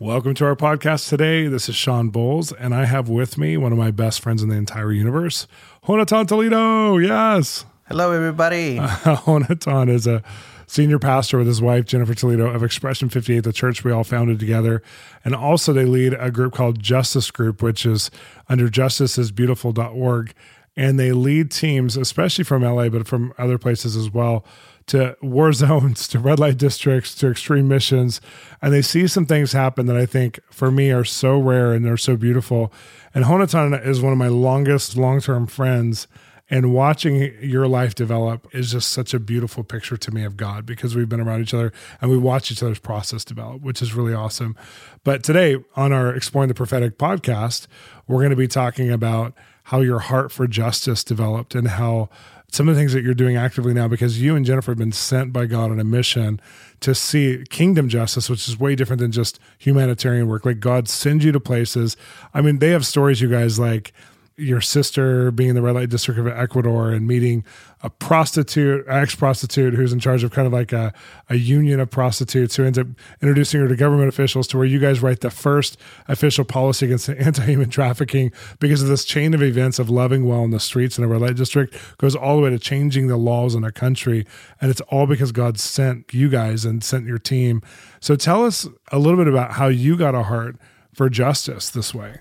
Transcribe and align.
Welcome 0.00 0.34
to 0.34 0.44
our 0.44 0.54
podcast 0.54 1.08
today. 1.08 1.48
This 1.48 1.68
is 1.68 1.74
Shawn 1.74 2.12
Bolz, 2.12 2.52
and 2.56 2.72
I 2.72 2.84
have 2.84 3.08
with 3.08 3.36
me 3.36 3.56
one 3.56 3.72
of 3.72 3.78
my 3.78 3.90
best 3.90 4.20
friends 4.20 4.44
in 4.44 4.48
the 4.48 4.54
entire 4.54 4.92
universe, 4.92 5.48
Honatan 5.86 6.28
Toledo. 6.28 6.98
Yes. 6.98 7.66
Hello, 7.88 8.12
everybody. 8.12 8.76
Honatan 8.78 9.90
is 9.90 10.06
a 10.06 10.22
senior 10.68 11.00
pastor 11.00 11.38
with 11.38 11.48
his 11.48 11.60
wife, 11.60 11.84
Jennifer 11.84 12.14
Toledo, 12.14 12.46
of 12.46 12.62
Expression 12.62 13.08
58, 13.08 13.40
the 13.40 13.52
church 13.52 13.82
we 13.82 13.90
all 13.90 14.04
founded 14.04 14.38
together. 14.38 14.84
And 15.24 15.34
also, 15.34 15.72
they 15.72 15.84
lead 15.84 16.14
a 16.14 16.30
group 16.30 16.54
called 16.54 16.78
Justice 16.78 17.32
Group, 17.32 17.60
which 17.60 17.84
is 17.84 18.08
under 18.48 18.68
justiceisbeautiful.org. 18.68 20.32
And 20.78 20.96
they 20.96 21.10
lead 21.10 21.50
teams, 21.50 21.96
especially 21.96 22.44
from 22.44 22.62
LA, 22.62 22.88
but 22.88 23.08
from 23.08 23.34
other 23.36 23.58
places 23.58 23.96
as 23.96 24.12
well, 24.12 24.44
to 24.86 25.16
war 25.20 25.52
zones, 25.64 26.06
to 26.06 26.20
red 26.20 26.38
light 26.38 26.56
districts, 26.56 27.16
to 27.16 27.28
extreme 27.28 27.66
missions. 27.66 28.20
And 28.62 28.72
they 28.72 28.82
see 28.82 29.08
some 29.08 29.26
things 29.26 29.50
happen 29.50 29.86
that 29.86 29.96
I 29.96 30.06
think 30.06 30.38
for 30.52 30.70
me 30.70 30.92
are 30.92 31.04
so 31.04 31.36
rare 31.36 31.72
and 31.72 31.84
they're 31.84 31.96
so 31.96 32.16
beautiful. 32.16 32.72
And 33.12 33.24
Jonathan 33.24 33.74
is 33.74 34.00
one 34.00 34.12
of 34.12 34.18
my 34.18 34.28
longest 34.28 34.96
long 34.96 35.20
term 35.20 35.48
friends. 35.48 36.06
And 36.48 36.72
watching 36.72 37.34
your 37.42 37.66
life 37.66 37.94
develop 37.94 38.46
is 38.54 38.70
just 38.70 38.90
such 38.90 39.12
a 39.12 39.18
beautiful 39.18 39.64
picture 39.64 39.98
to 39.98 40.10
me 40.10 40.24
of 40.24 40.36
God 40.36 40.64
because 40.64 40.96
we've 40.96 41.08
been 41.08 41.20
around 41.20 41.42
each 41.42 41.52
other 41.52 41.72
and 42.00 42.10
we 42.10 42.16
watch 42.16 42.50
each 42.50 42.62
other's 42.62 42.78
process 42.78 43.22
develop, 43.24 43.62
which 43.62 43.82
is 43.82 43.92
really 43.94 44.14
awesome. 44.14 44.56
But 45.04 45.22
today 45.22 45.56
on 45.76 45.92
our 45.92 46.14
Exploring 46.14 46.48
the 46.48 46.54
Prophetic 46.54 46.96
podcast, 46.96 47.66
we're 48.06 48.20
going 48.20 48.30
to 48.30 48.36
be 48.36 48.48
talking 48.48 48.90
about 48.90 49.34
how 49.68 49.80
your 49.80 49.98
heart 49.98 50.32
for 50.32 50.46
justice 50.46 51.04
developed 51.04 51.54
and 51.54 51.68
how 51.68 52.08
some 52.50 52.70
of 52.70 52.74
the 52.74 52.80
things 52.80 52.94
that 52.94 53.04
you're 53.04 53.12
doing 53.12 53.36
actively 53.36 53.74
now 53.74 53.86
because 53.86 54.22
you 54.22 54.34
and 54.34 54.46
Jennifer 54.46 54.70
have 54.70 54.78
been 54.78 54.92
sent 54.92 55.30
by 55.30 55.44
God 55.44 55.70
on 55.70 55.78
a 55.78 55.84
mission 55.84 56.40
to 56.80 56.94
see 56.94 57.44
kingdom 57.50 57.90
justice, 57.90 58.30
which 58.30 58.48
is 58.48 58.58
way 58.58 58.74
different 58.74 59.00
than 59.00 59.12
just 59.12 59.38
humanitarian 59.58 60.26
work. 60.26 60.46
Like 60.46 60.58
God 60.58 60.88
sends 60.88 61.22
you 61.22 61.32
to 61.32 61.40
places. 61.40 61.98
I 62.32 62.40
mean, 62.40 62.60
they 62.60 62.70
have 62.70 62.86
stories, 62.86 63.20
you 63.20 63.28
guys, 63.28 63.58
like 63.58 63.92
your 64.38 64.60
sister 64.60 65.30
being 65.32 65.50
in 65.50 65.54
the 65.56 65.62
red 65.62 65.74
light 65.74 65.90
district 65.90 66.18
of 66.20 66.26
Ecuador 66.28 66.90
and 66.90 67.06
meeting 67.06 67.44
a 67.82 67.90
prostitute, 67.90 68.84
ex 68.88 69.14
prostitute 69.14 69.74
who's 69.74 69.92
in 69.92 69.98
charge 69.98 70.22
of 70.22 70.30
kind 70.30 70.46
of 70.46 70.52
like 70.52 70.72
a, 70.72 70.92
a 71.28 71.36
union 71.36 71.80
of 71.80 71.90
prostitutes 71.90 72.56
who 72.56 72.64
ends 72.64 72.78
up 72.78 72.86
introducing 73.20 73.60
her 73.60 73.68
to 73.68 73.76
government 73.76 74.08
officials 74.08 74.46
to 74.48 74.56
where 74.56 74.66
you 74.66 74.78
guys 74.78 75.00
write 75.00 75.20
the 75.20 75.30
first 75.30 75.76
official 76.06 76.44
policy 76.44 76.86
against 76.86 77.08
anti 77.08 77.44
human 77.44 77.68
trafficking 77.68 78.32
because 78.60 78.80
of 78.82 78.88
this 78.88 79.04
chain 79.04 79.34
of 79.34 79.42
events 79.42 79.78
of 79.78 79.90
loving 79.90 80.24
well 80.26 80.44
in 80.44 80.50
the 80.50 80.60
streets 80.60 80.98
in 80.98 81.04
a 81.04 81.08
red 81.08 81.20
light 81.20 81.36
district 81.36 81.76
goes 81.98 82.14
all 82.14 82.36
the 82.36 82.42
way 82.42 82.50
to 82.50 82.58
changing 82.58 83.08
the 83.08 83.16
laws 83.16 83.54
in 83.54 83.64
a 83.64 83.72
country. 83.72 84.24
And 84.60 84.70
it's 84.70 84.80
all 84.82 85.06
because 85.06 85.32
God 85.32 85.58
sent 85.58 86.14
you 86.14 86.28
guys 86.28 86.64
and 86.64 86.82
sent 86.82 87.06
your 87.06 87.18
team. 87.18 87.60
So 88.00 88.16
tell 88.16 88.44
us 88.44 88.68
a 88.92 88.98
little 88.98 89.18
bit 89.18 89.28
about 89.28 89.52
how 89.52 89.66
you 89.66 89.96
got 89.96 90.14
a 90.14 90.24
heart 90.24 90.56
for 90.92 91.08
justice 91.08 91.70
this 91.70 91.94
way. 91.94 92.18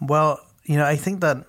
Well, 0.00 0.45
you 0.66 0.76
know, 0.76 0.84
I 0.84 0.96
think 0.96 1.20
that 1.20 1.46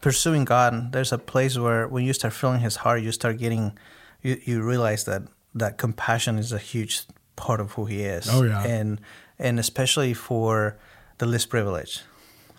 pursuing 0.00 0.44
God, 0.44 0.92
there's 0.92 1.12
a 1.12 1.18
place 1.18 1.56
where 1.56 1.88
when 1.88 2.04
you 2.04 2.12
start 2.12 2.34
feeling 2.34 2.60
His 2.60 2.76
heart, 2.76 3.02
you 3.02 3.12
start 3.12 3.38
getting, 3.38 3.78
you, 4.22 4.40
you 4.44 4.62
realize 4.62 5.04
that 5.04 5.22
that 5.54 5.78
compassion 5.78 6.38
is 6.38 6.52
a 6.52 6.58
huge 6.58 7.02
part 7.36 7.60
of 7.60 7.72
who 7.72 7.86
He 7.86 8.02
is. 8.02 8.28
Oh 8.30 8.42
yeah, 8.42 8.62
and 8.64 9.00
and 9.38 9.58
especially 9.58 10.14
for 10.14 10.76
the 11.18 11.26
least 11.26 11.48
privileged 11.48 12.02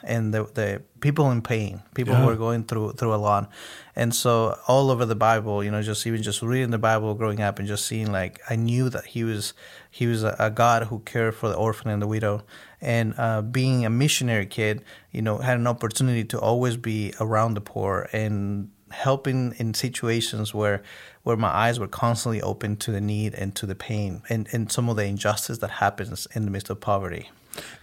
and 0.04 0.34
the 0.34 0.44
the 0.54 0.82
people 1.00 1.32
in 1.32 1.42
pain, 1.42 1.82
people 1.94 2.14
yeah. 2.14 2.24
who 2.24 2.30
are 2.30 2.36
going 2.36 2.64
through 2.64 2.94
through 2.94 3.14
a 3.14 3.18
lot. 3.18 3.50
And 3.96 4.14
so 4.14 4.58
all 4.68 4.92
over 4.92 5.06
the 5.06 5.16
Bible, 5.16 5.64
you 5.64 5.72
know, 5.72 5.82
just 5.82 6.06
even 6.08 6.24
just 6.24 6.42
reading 6.42 6.72
the 6.72 6.78
Bible 6.78 7.14
growing 7.16 7.42
up 7.42 7.60
and 7.60 7.68
just 7.68 7.86
seeing 7.86 8.12
like 8.12 8.42
I 8.50 8.56
knew 8.56 8.90
that 8.90 9.06
he 9.06 9.24
was 9.24 9.54
he 9.90 10.08
was 10.08 10.24
a, 10.24 10.36
a 10.40 10.50
God 10.50 10.84
who 10.84 11.00
cared 11.00 11.36
for 11.36 11.50
the 11.50 11.56
orphan 11.56 11.92
and 11.92 12.02
the 12.02 12.08
widow. 12.08 12.44
And 12.82 13.14
uh, 13.18 13.42
being 13.42 13.86
a 13.86 13.90
missionary 13.90 14.46
kid, 14.46 14.84
you 15.12 15.22
know, 15.22 15.40
had 15.40 15.58
an 15.58 15.68
opportunity 15.68 16.24
to 16.26 16.40
always 16.40 16.78
be 16.78 17.14
around 17.20 17.56
the 17.56 17.62
poor 17.62 18.10
and 18.14 18.72
helping 18.92 19.54
in 19.58 19.74
situations 19.74 20.54
where 20.54 20.82
where 21.30 21.38
my 21.38 21.48
eyes 21.48 21.80
were 21.80 21.88
constantly 21.88 22.42
open 22.42 22.76
to 22.76 22.92
the 22.92 23.00
need 23.00 23.36
and 23.36 23.54
to 23.56 23.68
the 23.68 23.76
pain 23.76 24.24
and, 24.30 24.50
and 24.52 24.72
some 24.72 24.90
of 24.90 24.96
the 24.96 25.06
injustice 25.06 25.60
that 25.60 25.70
happens 25.70 26.28
in 26.34 26.44
the 26.44 26.52
midst 26.52 26.72
of 26.72 26.82
poverty. 26.82 27.30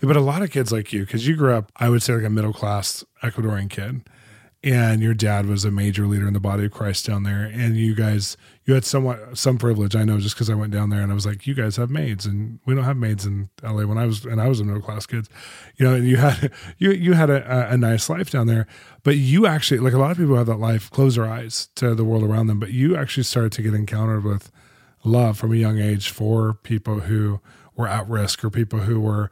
But 0.00 0.16
a 0.16 0.20
lot 0.20 0.42
of 0.42 0.50
kids 0.50 0.72
like 0.72 0.92
you, 0.92 1.02
because 1.02 1.28
you 1.28 1.36
grew 1.36 1.54
up, 1.54 1.70
I 1.76 1.88
would 1.88 2.02
say, 2.02 2.14
like 2.14 2.24
a 2.24 2.30
middle 2.30 2.52
class 2.52 3.04
Ecuadorian 3.22 3.70
kid, 3.70 4.02
and 4.66 5.00
your 5.00 5.14
dad 5.14 5.46
was 5.46 5.64
a 5.64 5.70
major 5.70 6.08
leader 6.08 6.26
in 6.26 6.34
the 6.34 6.40
body 6.40 6.64
of 6.64 6.72
Christ 6.72 7.06
down 7.06 7.22
there, 7.22 7.44
and 7.44 7.76
you 7.76 7.94
guys, 7.94 8.36
you 8.64 8.74
had 8.74 8.84
somewhat 8.84 9.38
some 9.38 9.58
privilege. 9.58 9.94
I 9.94 10.02
know 10.02 10.18
just 10.18 10.34
because 10.34 10.50
I 10.50 10.54
went 10.54 10.72
down 10.72 10.90
there 10.90 11.02
and 11.02 11.12
I 11.12 11.14
was 11.14 11.24
like, 11.24 11.46
you 11.46 11.54
guys 11.54 11.76
have 11.76 11.88
maids, 11.88 12.26
and 12.26 12.58
we 12.66 12.74
don't 12.74 12.82
have 12.82 12.96
maids 12.96 13.24
in 13.24 13.48
LA. 13.62 13.84
When 13.84 13.96
I 13.96 14.06
was 14.06 14.24
and 14.24 14.40
I 14.40 14.48
was 14.48 14.58
a 14.58 14.64
middle 14.64 14.82
class 14.82 15.06
kid, 15.06 15.28
you 15.76 15.86
know, 15.86 15.94
and 15.94 16.04
you 16.04 16.16
had 16.16 16.50
you 16.78 16.90
you 16.90 17.12
had 17.12 17.30
a, 17.30 17.70
a 17.70 17.78
nice 17.78 18.10
life 18.10 18.30
down 18.30 18.48
there, 18.48 18.66
but 19.04 19.16
you 19.16 19.46
actually 19.46 19.78
like 19.78 19.92
a 19.92 19.98
lot 19.98 20.10
of 20.10 20.16
people 20.16 20.34
have 20.34 20.46
that 20.46 20.58
life 20.58 20.90
close 20.90 21.14
their 21.14 21.26
eyes 21.26 21.68
to 21.76 21.94
the 21.94 22.04
world 22.04 22.24
around 22.24 22.48
them, 22.48 22.58
but 22.58 22.72
you 22.72 22.96
actually 22.96 23.22
started 23.22 23.52
to 23.52 23.62
get 23.62 23.72
encountered 23.72 24.24
with 24.24 24.50
love 25.04 25.38
from 25.38 25.52
a 25.52 25.56
young 25.56 25.78
age 25.78 26.10
for 26.10 26.54
people 26.54 27.00
who 27.00 27.40
were 27.76 27.86
at 27.86 28.08
risk 28.08 28.44
or 28.44 28.50
people 28.50 28.80
who 28.80 29.00
were 29.00 29.30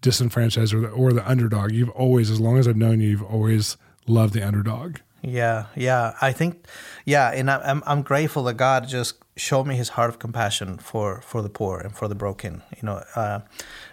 disenfranchised 0.00 0.72
or 0.72 0.78
the, 0.78 0.88
or 0.90 1.12
the 1.12 1.28
underdog. 1.28 1.72
You've 1.72 1.90
always, 1.90 2.30
as 2.30 2.38
long 2.38 2.56
as 2.56 2.68
I've 2.68 2.76
known 2.76 3.00
you, 3.00 3.08
you've 3.08 3.24
always 3.24 3.76
loved 4.06 4.34
the 4.34 4.42
underdog. 4.42 4.98
Yeah, 5.22 5.66
yeah. 5.74 6.14
I 6.20 6.32
think, 6.32 6.66
yeah, 7.04 7.30
and 7.30 7.50
I'm 7.50 7.82
I'm 7.86 8.02
grateful 8.02 8.44
that 8.44 8.54
God 8.54 8.88
just 8.88 9.16
showed 9.36 9.66
me 9.66 9.76
His 9.76 9.90
heart 9.90 10.10
of 10.10 10.18
compassion 10.18 10.78
for 10.78 11.20
for 11.22 11.42
the 11.42 11.48
poor 11.48 11.80
and 11.80 11.94
for 11.94 12.08
the 12.08 12.14
broken. 12.14 12.62
You 12.76 12.86
know, 12.86 13.02
uh, 13.14 13.40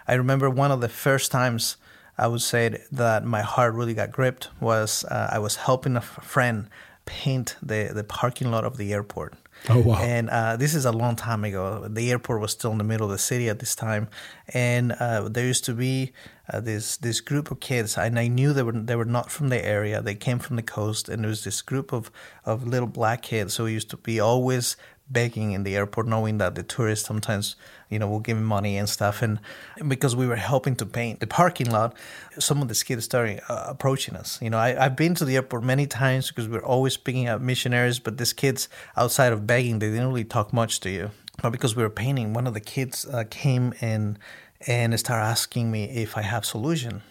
I 0.08 0.14
remember 0.14 0.50
one 0.50 0.72
of 0.72 0.82
the 0.82 0.90
first 0.90 1.32
times 1.32 1.78
I 2.18 2.28
would 2.28 2.42
say 2.42 2.84
that 2.92 3.26
my 3.26 3.42
heart 3.42 3.74
really 3.74 3.94
got 3.94 4.12
gripped 4.12 4.50
was 4.60 5.04
uh, 5.06 5.30
I 5.32 5.40
was 5.40 5.56
helping 5.56 5.96
a 5.96 6.02
friend 6.02 6.70
paint 7.06 7.56
the 7.62 7.92
the 7.94 8.04
parking 8.04 8.52
lot 8.52 8.64
of 8.64 8.78
the 8.78 8.94
airport 8.94 9.34
Oh 9.70 9.80
wow! 9.80 10.02
And 10.02 10.30
uh, 10.30 10.58
this 10.58 10.76
is 10.76 10.86
a 10.86 10.92
long 10.92 11.16
time 11.16 11.44
ago. 11.44 11.88
The 11.88 12.12
airport 12.12 12.42
was 12.42 12.52
still 12.52 12.72
in 12.72 12.78
the 12.78 12.84
middle 12.84 13.06
of 13.06 13.12
the 13.12 13.18
city 13.18 13.50
at 13.50 13.60
this 13.60 13.76
time, 13.76 14.10
and 14.50 14.92
uh, 14.92 15.30
there 15.30 15.46
used 15.46 15.64
to 15.66 15.74
be 15.74 16.12
uh, 16.52 16.60
this 16.60 16.98
this 16.98 17.22
group 17.22 17.52
of 17.52 17.60
kids, 17.60 17.98
and 17.98 18.20
I 18.20 18.28
knew 18.28 18.54
they 18.54 18.64
were 18.64 18.74
they 18.74 18.96
were 18.96 19.06
not 19.06 19.32
from 19.32 19.50
the 19.50 19.64
area. 19.64 20.02
They 20.02 20.16
came 20.16 20.40
from 20.40 20.56
the 20.56 20.64
coast, 20.64 21.10
and 21.10 21.24
there 21.24 21.30
was 21.30 21.44
this 21.44 21.62
group 21.62 21.94
of 21.94 22.12
of 22.46 22.68
little 22.68 22.88
black 22.88 23.22
kids 23.22 23.58
who 23.58 23.68
used 23.68 23.90
to 23.92 23.98
be 23.98 24.20
always 24.20 24.76
begging 25.10 25.52
in 25.52 25.64
the 25.64 25.76
airport, 25.76 26.08
knowing 26.08 26.38
that 26.40 26.56
the 26.56 26.64
tourists 26.64 27.08
sometimes, 27.08 27.56
you 27.90 28.00
know, 28.00 28.08
will 28.08 28.20
give 28.20 28.38
him 28.38 28.44
money 28.44 28.78
and 28.78 28.90
stuff. 28.90 29.22
And 29.22 29.40
because 29.88 30.16
we 30.16 30.28
were 30.28 30.38
helping 30.38 30.76
to 30.78 30.86
paint 30.86 31.20
the 31.20 31.28
parking 31.28 31.70
lot, 31.70 31.96
some 32.40 32.62
of 32.62 32.68
the 32.68 32.76
kids 32.76 33.06
started 33.06 33.42
uh, 33.50 33.66
approaching 33.68 34.16
us. 34.16 34.42
You 34.42 34.50
know, 34.50 34.58
I, 34.58 34.74
have 34.74 34.96
been 34.96 35.14
to 35.16 35.26
the 35.26 35.36
airport 35.36 35.64
many 35.64 35.88
times 35.88 36.30
because 36.30 36.48
we're 36.48 36.64
always 36.64 36.98
picking 36.98 37.28
up 37.28 37.42
missionaries, 37.42 38.00
but 38.00 38.18
these 38.18 38.34
kids, 38.34 38.70
outside 38.98 39.34
of 39.34 39.46
begging, 39.46 39.80
they 39.80 39.90
didn't 39.90 40.08
really 40.08 40.26
talk 40.26 40.54
much 40.54 40.80
to 40.82 40.90
you. 40.90 41.12
But 41.42 41.52
because 41.52 41.76
we 41.76 41.84
were 41.84 41.90
painting, 41.90 42.34
one 42.34 42.48
of 42.48 42.54
the 42.54 42.62
kids 42.62 43.06
uh, 43.06 43.24
came 43.30 43.74
and 43.82 44.20
and 44.68 44.98
started 45.00 45.26
asking 45.26 45.72
me 45.72 45.86
if 45.86 46.18
I 46.18 46.22
have 46.22 46.46
solution. 46.46 47.02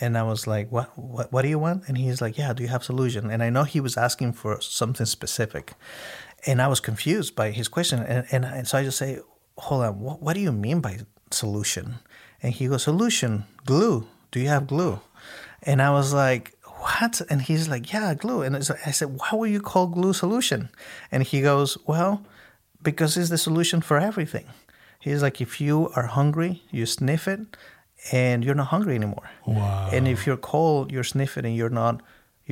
And 0.00 0.16
I 0.16 0.22
was 0.22 0.46
like, 0.46 0.72
what, 0.72 0.96
what, 0.98 1.32
what 1.32 1.42
do 1.42 1.48
you 1.48 1.58
want? 1.58 1.86
And 1.86 1.98
he's 1.98 2.22
like, 2.22 2.38
yeah, 2.38 2.54
do 2.54 2.62
you 2.62 2.68
have 2.70 2.82
solution? 2.82 3.30
And 3.30 3.42
I 3.42 3.50
know 3.50 3.64
he 3.64 3.78
was 3.78 3.98
asking 3.98 4.32
for 4.32 4.58
something 4.60 5.04
specific 5.04 5.74
and 6.46 6.60
I 6.60 6.68
was 6.68 6.80
confused 6.80 7.36
by 7.36 7.50
his 7.50 7.68
question, 7.68 8.00
and, 8.00 8.26
and, 8.30 8.44
and 8.44 8.66
so 8.66 8.78
I 8.78 8.84
just 8.84 8.98
say, 8.98 9.20
"Hold 9.58 9.84
on, 9.84 10.00
what, 10.00 10.22
what 10.22 10.34
do 10.34 10.40
you 10.40 10.52
mean 10.52 10.80
by 10.80 10.98
solution?" 11.30 11.96
And 12.42 12.52
he 12.52 12.68
goes, 12.68 12.82
"Solution, 12.84 13.44
glue. 13.64 14.06
Do 14.30 14.40
you 14.40 14.48
have 14.48 14.66
glue?" 14.66 15.00
And 15.62 15.80
I 15.80 15.90
was 15.90 16.12
like, 16.12 16.54
"What?" 16.64 17.20
And 17.30 17.42
he's 17.42 17.68
like, 17.68 17.92
"Yeah, 17.92 18.14
glue." 18.14 18.42
And 18.42 18.56
I 18.56 18.60
said, 18.60 19.18
"Why 19.18 19.30
would 19.32 19.50
you 19.50 19.60
call 19.60 19.86
glue 19.86 20.12
solution?" 20.12 20.68
And 21.10 21.22
he 21.22 21.40
goes, 21.40 21.78
"Well, 21.86 22.24
because 22.82 23.16
it's 23.16 23.30
the 23.30 23.38
solution 23.38 23.80
for 23.80 23.98
everything." 23.98 24.46
He's 25.04 25.22
like, 25.26 25.40
"If 25.46 25.52
you 25.60 25.76
are 25.96 26.06
hungry, 26.18 26.52
you 26.70 26.86
sniff 26.86 27.26
it, 27.34 27.40
and 28.12 28.44
you're 28.44 28.54
not 28.62 28.68
hungry 28.74 28.94
anymore. 28.94 29.28
Wow. 29.46 29.88
And 29.92 30.06
if 30.14 30.26
you're 30.26 30.36
cold, 30.52 30.92
you're 30.92 31.04
sniffing, 31.14 31.44
and 31.48 31.56
you're 31.56 31.76
not." 31.82 32.00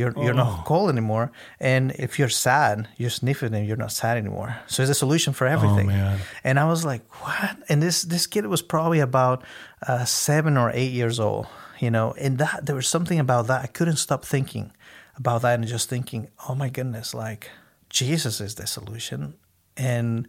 You're 0.01 0.15
you're 0.25 0.39
Oh. 0.41 0.45
not 0.45 0.65
cold 0.67 0.89
anymore. 0.89 1.27
And 1.59 1.91
if 2.07 2.17
you're 2.19 2.29
sad, 2.49 2.87
you're 2.97 3.11
sniffing 3.21 3.53
and 3.57 3.67
you're 3.67 3.77
not 3.85 3.91
sad 3.93 4.17
anymore. 4.17 4.51
So 4.69 4.83
it's 4.83 4.91
a 4.91 4.95
solution 4.95 5.33
for 5.33 5.47
everything. 5.49 5.89
Oh, 5.91 5.93
man. 5.93 6.19
And 6.45 6.61
I 6.61 6.65
was 6.73 6.85
like, 6.85 7.03
what? 7.25 7.57
And 7.69 7.83
this 7.83 8.03
this 8.03 8.27
kid 8.29 8.47
was 8.47 8.63
probably 8.63 9.01
about 9.01 9.43
uh, 9.91 10.05
seven 10.05 10.57
or 10.57 10.71
eight 10.81 10.93
years 11.01 11.19
old, 11.19 11.47
you 11.81 11.91
know. 11.91 12.15
And 12.25 12.39
that 12.39 12.67
there 12.67 12.77
was 12.77 12.87
something 12.87 13.19
about 13.19 13.49
that 13.49 13.65
I 13.65 13.67
couldn't 13.67 13.97
stop 14.07 14.25
thinking 14.25 14.71
about 15.17 15.43
that 15.43 15.55
and 15.59 15.67
just 15.67 15.89
thinking, 15.89 16.29
oh 16.49 16.55
my 16.55 16.69
goodness, 16.71 17.13
like 17.13 17.51
Jesus 17.91 18.41
is 18.41 18.55
the 18.55 18.67
solution, 18.69 19.35
and 19.77 20.29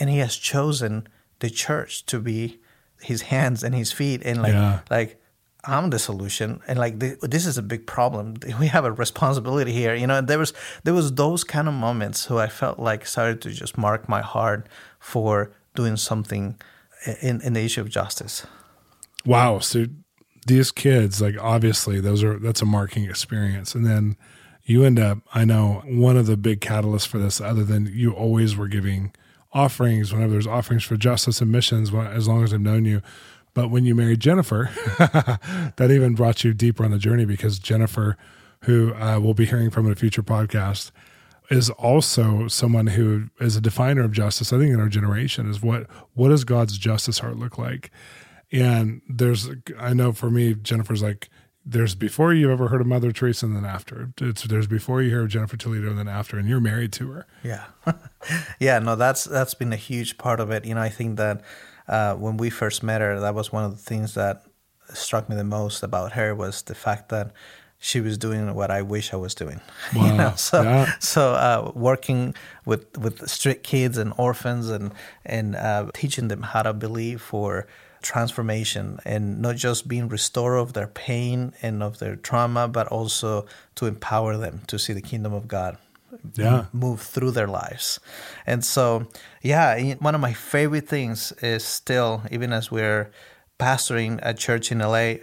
and 0.00 0.10
He 0.10 0.18
has 0.18 0.34
chosen 0.36 1.06
the 1.40 1.50
church 1.50 2.04
to 2.06 2.20
be 2.20 2.58
His 3.00 3.22
hands 3.22 3.62
and 3.64 3.74
His 3.74 3.92
feet, 3.92 4.22
and 4.24 4.42
like 4.42 4.52
Yeah. 4.54 4.80
like. 4.90 5.20
I'm 5.64 5.90
the 5.90 5.98
solution, 5.98 6.60
and 6.68 6.78
like 6.78 7.00
th- 7.00 7.18
this 7.20 7.44
is 7.44 7.58
a 7.58 7.62
big 7.62 7.84
problem. 7.86 8.34
We 8.60 8.68
have 8.68 8.84
a 8.86 8.92
responsibility 8.92 9.72
here, 9.72 9.94
you 9.94 10.06
know. 10.06 10.18
And 10.18 10.28
there 10.28 10.38
was 10.38 10.52
there 10.84 10.94
was 10.94 11.12
those 11.12 11.42
kind 11.44 11.66
of 11.68 11.74
moments 11.74 12.26
who 12.26 12.38
I 12.38 12.46
felt 12.48 12.78
like 12.78 13.04
started 13.06 13.42
to 13.42 13.50
just 13.50 13.76
mark 13.76 14.08
my 14.08 14.22
heart 14.22 14.68
for 15.00 15.50
doing 15.74 15.96
something 15.96 16.56
in 17.20 17.40
in 17.42 17.52
the 17.54 17.60
issue 17.64 17.80
of 17.80 17.88
justice. 17.90 18.46
Wow. 19.26 19.58
So 19.58 19.86
these 20.46 20.70
kids, 20.70 21.20
like 21.20 21.36
obviously 21.40 22.00
those 22.00 22.22
are 22.22 22.38
that's 22.38 22.62
a 22.62 22.66
marking 22.66 23.04
experience. 23.10 23.74
And 23.74 23.84
then 23.84 24.16
you 24.64 24.84
end 24.84 24.98
up, 25.00 25.18
I 25.34 25.44
know 25.44 25.82
one 25.86 26.16
of 26.16 26.26
the 26.26 26.36
big 26.36 26.60
catalysts 26.60 27.06
for 27.06 27.18
this, 27.18 27.40
other 27.40 27.64
than 27.64 27.86
you 27.92 28.12
always 28.12 28.56
were 28.56 28.68
giving 28.68 29.12
offerings 29.52 30.12
whenever 30.12 30.32
there's 30.32 30.46
offerings 30.46 30.84
for 30.84 30.96
justice 30.96 31.40
and 31.40 31.50
missions, 31.50 31.92
as 31.92 32.28
long 32.28 32.44
as 32.44 32.52
I've 32.52 32.60
known 32.60 32.84
you. 32.84 33.02
But 33.54 33.70
when 33.70 33.84
you 33.84 33.94
married 33.94 34.20
Jennifer, 34.20 34.70
that 35.76 35.90
even 35.90 36.14
brought 36.14 36.44
you 36.44 36.54
deeper 36.54 36.84
on 36.84 36.90
the 36.90 36.98
journey 36.98 37.24
because 37.24 37.58
Jennifer, 37.58 38.16
who 38.64 38.94
uh, 38.94 39.18
we'll 39.20 39.34
be 39.34 39.46
hearing 39.46 39.70
from 39.70 39.86
in 39.86 39.92
a 39.92 39.96
future 39.96 40.22
podcast, 40.22 40.90
is 41.50 41.70
also 41.70 42.46
someone 42.46 42.88
who 42.88 43.30
is 43.40 43.56
a 43.56 43.60
definer 43.60 44.04
of 44.04 44.12
justice. 44.12 44.52
I 44.52 44.58
think 44.58 44.72
in 44.72 44.80
our 44.80 44.88
generation 44.88 45.48
is 45.48 45.62
what 45.62 45.86
what 46.14 46.28
does 46.28 46.44
God's 46.44 46.76
justice 46.76 47.20
heart 47.20 47.36
look 47.36 47.58
like? 47.58 47.90
And 48.52 49.00
there's 49.08 49.48
I 49.78 49.94
know 49.94 50.12
for 50.12 50.30
me, 50.30 50.54
Jennifer's 50.54 51.02
like 51.02 51.28
there's 51.70 51.94
before 51.94 52.32
you 52.32 52.50
ever 52.50 52.68
heard 52.68 52.80
of 52.80 52.86
Mother 52.86 53.12
Teresa 53.12 53.44
and 53.46 53.54
then 53.54 53.64
after. 53.66 54.10
It's 54.20 54.42
there's 54.44 54.66
before 54.66 55.02
you 55.02 55.10
hear 55.10 55.22
of 55.22 55.28
Jennifer 55.28 55.56
Toledo 55.58 55.90
and 55.90 55.98
then 55.98 56.08
after, 56.08 56.38
and 56.38 56.48
you're 56.48 56.60
married 56.60 56.92
to 56.94 57.10
her. 57.12 57.26
Yeah, 57.44 57.64
yeah. 58.58 58.78
No, 58.78 58.96
that's 58.96 59.24
that's 59.24 59.54
been 59.54 59.72
a 59.72 59.76
huge 59.76 60.16
part 60.18 60.40
of 60.40 60.50
it. 60.50 60.64
You 60.64 60.74
know, 60.74 60.80
I 60.80 60.88
think 60.88 61.18
that 61.18 61.42
uh, 61.86 62.14
when 62.14 62.36
we 62.38 62.50
first 62.50 62.82
met 62.82 63.00
her, 63.00 63.20
that 63.20 63.34
was 63.34 63.52
one 63.52 63.64
of 63.64 63.72
the 63.72 63.82
things 63.82 64.14
that 64.14 64.44
struck 64.94 65.28
me 65.28 65.36
the 65.36 65.44
most 65.44 65.82
about 65.82 66.12
her 66.12 66.34
was 66.34 66.62
the 66.62 66.74
fact 66.74 67.10
that 67.10 67.32
she 67.80 68.00
was 68.00 68.18
doing 68.18 68.54
what 68.54 68.70
I 68.70 68.82
wish 68.82 69.12
I 69.12 69.16
was 69.16 69.34
doing. 69.34 69.60
you 69.92 70.00
Wow. 70.00 70.16
know, 70.16 70.32
so 70.36 70.62
Yeah. 70.62 70.92
so 71.00 71.32
uh, 71.34 71.72
working 71.74 72.34
with 72.64 72.96
with 72.96 73.28
street 73.28 73.62
kids 73.62 73.98
and 73.98 74.12
orphans 74.16 74.68
and 74.70 74.92
and 75.26 75.54
uh, 75.54 75.90
teaching 75.92 76.28
them 76.28 76.42
how 76.42 76.62
to 76.62 76.72
believe 76.72 77.20
for 77.20 77.66
transformation 78.02 78.98
and 79.04 79.40
not 79.40 79.56
just 79.56 79.88
being 79.88 80.08
restored 80.08 80.58
of 80.58 80.72
their 80.72 80.86
pain 80.86 81.52
and 81.62 81.82
of 81.82 81.98
their 81.98 82.16
trauma, 82.16 82.68
but 82.68 82.86
also 82.88 83.46
to 83.76 83.86
empower 83.86 84.36
them 84.36 84.60
to 84.66 84.78
see 84.78 84.92
the 84.92 85.02
kingdom 85.02 85.32
of 85.32 85.48
God 85.48 85.76
Yeah. 86.34 86.64
move 86.72 87.00
through 87.02 87.32
their 87.32 87.46
lives. 87.48 88.00
And 88.46 88.64
so, 88.64 89.06
yeah, 89.42 89.94
one 90.00 90.14
of 90.14 90.20
my 90.20 90.32
favorite 90.32 90.88
things 90.88 91.32
is 91.42 91.64
still, 91.64 92.22
even 92.30 92.52
as 92.52 92.70
we're 92.70 93.10
pastoring 93.58 94.18
a 94.22 94.34
church 94.34 94.70
in 94.72 94.78
LA, 94.78 95.14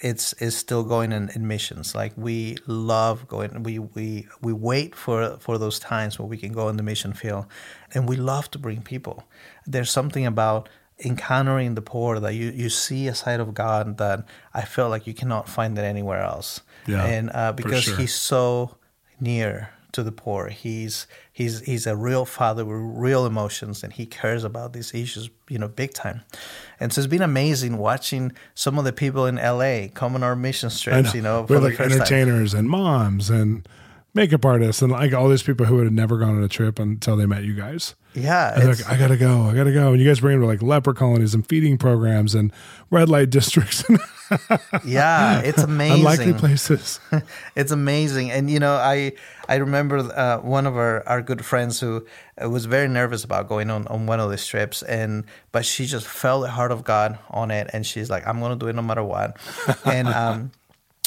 it's 0.00 0.32
is 0.34 0.56
still 0.56 0.82
going 0.82 1.12
in, 1.12 1.30
in 1.34 1.46
missions. 1.46 1.94
Like 1.94 2.12
we 2.16 2.56
love 2.66 3.26
going. 3.28 3.62
We 3.62 3.78
we 3.78 4.26
we 4.42 4.52
wait 4.52 4.94
for 4.94 5.38
for 5.40 5.56
those 5.56 5.78
times 5.78 6.18
where 6.18 6.26
we 6.28 6.36
can 6.36 6.52
go 6.52 6.68
in 6.68 6.76
the 6.76 6.82
mission 6.82 7.12
field, 7.12 7.46
and 7.94 8.08
we 8.08 8.16
love 8.16 8.50
to 8.50 8.58
bring 8.58 8.82
people. 8.82 9.22
There's 9.66 9.90
something 9.90 10.26
about 10.26 10.68
encountering 10.98 11.74
the 11.74 11.82
poor 11.82 12.20
that 12.20 12.34
you 12.34 12.50
you 12.50 12.68
see 12.68 13.08
a 13.08 13.14
side 13.14 13.40
of 13.40 13.54
God 13.54 13.98
that 13.98 14.24
I 14.52 14.62
feel 14.62 14.88
like 14.88 15.06
you 15.06 15.14
cannot 15.14 15.48
find 15.48 15.76
it 15.78 15.82
anywhere 15.82 16.22
else. 16.22 16.60
Yeah, 16.86 17.04
and 17.04 17.30
uh, 17.32 17.52
because 17.52 17.84
sure. 17.84 17.96
he's 17.96 18.14
so 18.14 18.76
near 19.20 19.70
to 19.94 20.02
the 20.02 20.12
poor. 20.12 20.48
He's 20.48 21.06
he's 21.32 21.60
he's 21.60 21.86
a 21.86 21.96
real 21.96 22.24
father 22.24 22.64
with 22.64 22.76
real 22.78 23.26
emotions, 23.26 23.82
and 23.82 23.92
he 23.92 24.06
cares 24.06 24.44
about 24.44 24.72
these 24.72 24.92
issues, 24.94 25.30
you 25.48 25.58
know, 25.58 25.68
big 25.68 25.94
time. 25.94 26.22
And 26.78 26.92
so 26.92 27.00
it's 27.00 27.08
been 27.08 27.22
amazing 27.22 27.78
watching 27.78 28.32
some 28.54 28.78
of 28.78 28.84
the 28.84 28.92
people 28.92 29.26
in 29.26 29.36
LA 29.36 29.88
come 29.92 30.14
on 30.14 30.22
our 30.22 30.36
mission 30.36 30.70
trips. 30.70 31.14
You 31.14 31.22
know, 31.22 31.42
we're 31.42 31.46
for 31.46 31.60
the 31.60 31.68
like 31.68 31.76
first 31.76 31.90
time. 31.90 32.00
entertainers 32.00 32.54
and 32.54 32.68
moms 32.68 33.30
and 33.30 33.66
makeup 34.14 34.44
artists 34.44 34.80
and 34.80 34.92
like 34.92 35.12
all 35.12 35.28
these 35.28 35.42
people 35.42 35.66
who 35.66 35.76
would 35.76 35.84
have 35.84 35.92
never 35.92 36.18
gone 36.18 36.36
on 36.36 36.42
a 36.42 36.48
trip 36.48 36.78
until 36.78 37.16
they 37.16 37.26
met 37.26 37.44
you 37.44 37.54
guys. 37.54 37.94
Yeah, 38.14 38.54
like, 38.64 38.88
I 38.88 38.96
gotta 38.96 39.16
go, 39.16 39.42
I 39.42 39.54
gotta 39.54 39.72
go. 39.72 39.92
And 39.92 40.00
you 40.00 40.08
guys 40.08 40.20
bring 40.20 40.38
them 40.38 40.42
to 40.42 40.46
like 40.46 40.62
leper 40.62 40.94
colonies 40.94 41.34
and 41.34 41.46
feeding 41.46 41.76
programs 41.78 42.34
and 42.34 42.52
red 42.90 43.08
light 43.08 43.30
districts 43.30 43.84
yeah, 44.84 45.40
it's 45.40 45.62
amazing. 45.62 45.98
unlikely 45.98 46.32
places. 46.34 47.00
it's 47.56 47.72
amazing 47.72 48.30
and 48.30 48.50
you 48.50 48.58
know 48.58 48.74
i 48.74 49.12
i 49.48 49.56
remember 49.56 49.98
uh, 49.98 50.38
one 50.38 50.66
of 50.66 50.76
our, 50.76 51.06
our 51.08 51.20
good 51.20 51.44
friends 51.44 51.80
who 51.80 52.06
uh, 52.42 52.48
was 52.48 52.66
very 52.66 52.88
nervous 52.88 53.24
about 53.24 53.48
going 53.48 53.70
on, 53.70 53.86
on 53.88 54.06
one 54.06 54.20
of 54.20 54.30
these 54.30 54.46
trips 54.46 54.82
and 54.82 55.24
but 55.52 55.64
she 55.64 55.86
just 55.86 56.06
felt 56.06 56.42
the 56.42 56.50
heart 56.50 56.72
of 56.72 56.84
god 56.84 57.18
on 57.30 57.50
it 57.50 57.68
and 57.72 57.84
she's 57.86 58.08
like 58.08 58.26
i'm 58.26 58.40
gonna 58.40 58.56
do 58.56 58.68
it 58.68 58.74
no 58.74 58.82
matter 58.82 59.04
what 59.04 59.36
and 59.84 60.08
um 60.08 60.50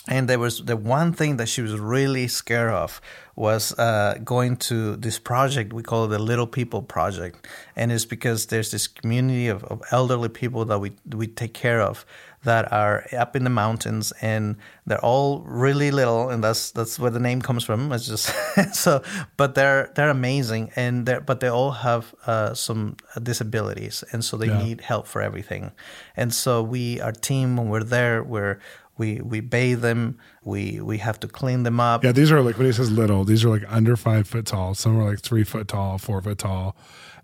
and 0.10 0.28
there 0.30 0.40
was 0.40 0.64
the 0.66 0.78
one 0.78 1.14
thing 1.14 1.38
that 1.38 1.48
she 1.50 1.62
was 1.62 1.74
really 1.80 2.28
scared 2.28 2.72
of 2.74 3.02
was 3.36 3.72
uh, 3.78 4.18
going 4.24 4.58
to 4.58 4.96
this 4.96 5.20
project 5.20 5.72
we 5.74 5.84
call 5.84 6.06
it 6.06 6.08
the 6.08 6.20
Little 6.20 6.48
People 6.48 6.82
Project, 6.82 7.48
and 7.76 7.92
it's 7.92 8.06
because 8.06 8.48
there's 8.48 8.72
this 8.72 8.88
community 8.88 9.48
of, 9.48 9.64
of 9.66 9.82
elderly 9.92 10.30
people 10.30 10.66
that 10.66 10.80
we 10.80 10.92
we 11.16 11.28
take 11.28 11.54
care 11.54 11.82
of 11.82 12.06
that 12.44 12.72
are 12.72 13.04
up 13.18 13.36
in 13.36 13.44
the 13.44 13.50
mountains, 13.50 14.14
and 14.22 14.56
they're 14.86 15.04
all 15.06 15.42
really 15.42 15.92
little, 15.92 16.30
and 16.30 16.44
that's 16.44 16.72
that's 16.72 16.98
where 16.98 17.12
the 17.12 17.20
name 17.20 17.42
comes 17.42 17.64
from. 17.64 17.92
It's 17.92 18.08
just 18.08 18.32
so, 18.74 19.02
but 19.38 19.54
they're 19.56 19.92
they're 19.96 20.10
amazing, 20.10 20.72
and 20.76 21.06
they 21.06 21.14
are 21.16 21.22
but 21.22 21.40
they 21.40 21.50
all 21.50 21.72
have 21.72 22.16
uh, 22.26 22.54
some 22.54 22.96
disabilities, 23.22 24.04
and 24.12 24.24
so 24.24 24.38
they 24.38 24.48
Yeah. 24.48 24.64
need 24.66 24.82
help 24.82 25.06
for 25.08 25.22
everything, 25.22 25.72
and 26.16 26.34
so 26.34 26.64
we 26.64 27.02
our 27.02 27.12
team 27.14 27.58
when 27.58 27.70
we're 27.70 27.84
there 27.84 28.24
we're 28.24 28.58
we 28.98 29.22
we 29.22 29.40
bathe 29.40 29.82
them 29.82 30.18
we 30.44 30.80
we 30.82 30.98
have 30.98 31.20
to 31.20 31.28
clean 31.28 31.64
them 31.64 31.80
up 31.80 32.04
Yeah, 32.04 32.12
these 32.12 32.32
are 32.32 32.42
like 32.42 32.58
when 32.58 32.66
he 32.68 32.74
says 32.74 32.92
little, 32.92 33.24
these 33.24 33.44
are 33.46 33.50
like 33.50 33.64
under 33.68 33.96
five 33.96 34.28
foot 34.28 34.46
tall. 34.46 34.74
Some 34.76 34.98
are 35.00 35.10
like 35.10 35.20
three 35.22 35.44
foot 35.44 35.68
tall, 35.68 35.98
four 35.98 36.22
foot 36.22 36.38
tall, 36.40 36.76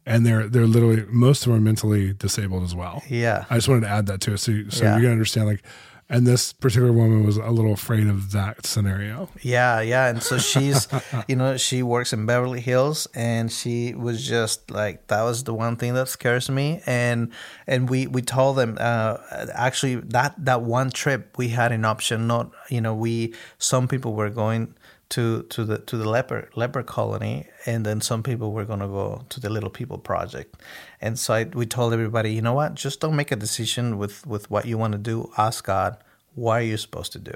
and 0.06 0.25
they're 0.25 0.48
they're 0.48 0.68
literally 0.68 1.06
most 1.10 1.46
of 1.46 1.52
them 1.52 1.60
are 1.60 1.62
mentally 1.64 2.14
disabled 2.14 2.64
as 2.64 2.75
well. 2.75 3.02
yeah 3.10 3.46
I 3.50 3.56
just 3.56 3.68
wanted 3.68 3.81
to 3.81 3.90
add 3.90 4.06
that 4.07 4.21
to 4.21 4.33
it, 4.33 4.38
so 4.40 4.52
you- 4.52 4.69
so 4.69 4.83
Yeah. 4.86 4.95
you 4.97 5.04
can 5.04 5.12
understand 5.12 5.47
like, 5.47 5.64
and 6.10 6.28
this 6.28 6.54
particular 6.54 6.92
woman 6.92 7.26
was 7.26 7.38
a 7.38 7.50
little 7.50 7.74
afraid 7.74 8.07
of 8.07 8.31
that 8.31 8.66
scenario. 8.66 9.30
yeah 9.42 9.80
yeah 9.81 10.07
and 10.07 10.22
so 10.22 10.38
she's 10.38 10.88
you 11.28 11.36
know 11.36 11.57
she 11.57 11.81
works 11.81 12.14
in 12.14 12.26
beverly 12.26 12.62
hills 12.62 13.07
and 13.16 13.52
she 13.52 13.94
was 13.94 14.26
just 14.26 14.69
like 14.69 15.07
that 15.07 15.24
was 15.24 15.44
the 15.44 15.54
one 15.54 15.76
thing 15.76 15.94
that 15.94 16.07
scares 16.07 16.50
me 16.50 16.81
and 16.86 17.31
and 17.68 17.90
we 17.90 18.07
we 18.07 18.22
told 18.22 18.57
them 18.57 18.78
uh 18.80 19.18
actually 19.54 19.95
that 19.95 20.33
that 20.38 20.62
one 20.62 20.90
trip 20.90 21.38
we 21.38 21.50
had 21.50 21.72
an 21.72 21.86
option 21.86 22.28
not 22.28 22.52
you 22.69 22.81
know 22.81 22.94
we 22.94 23.33
some 23.57 23.88
people 23.88 24.14
were 24.14 24.30
going 24.30 24.74
to 25.14 25.44
to 25.44 25.64
the 25.64 25.78
to 25.78 25.96
the 25.96 26.10
leper 26.10 26.50
leper 26.56 26.82
colony 26.82 27.48
and 27.68 27.86
then 27.86 28.02
some 28.02 28.24
people 28.24 28.52
were 28.52 28.66
going 28.66 28.80
to 28.80 28.88
go 28.88 29.24
to 29.30 29.40
the 29.40 29.50
little 29.50 29.70
people 29.70 30.00
project. 30.00 30.56
And 31.02 31.20
so 31.20 31.36
I, 31.36 31.44
we 31.44 31.68
told 31.68 31.94
everybody 31.94 32.34
you 32.34 32.42
know 32.42 32.56
what? 32.56 32.74
Just 32.74 33.00
don't 33.00 33.16
make 33.16 33.32
a 33.32 33.36
decision 33.36 34.00
with 34.00 34.26
with 34.26 34.50
what 34.50 34.66
you 34.66 34.78
want 34.78 34.94
to 34.94 34.98
do. 34.98 35.32
Ask 35.38 35.66
god 35.66 35.98
what 36.36 36.54
are 36.54 36.64
you 36.64 36.78
supposed 36.78 37.12
to 37.12 37.20
do? 37.20 37.36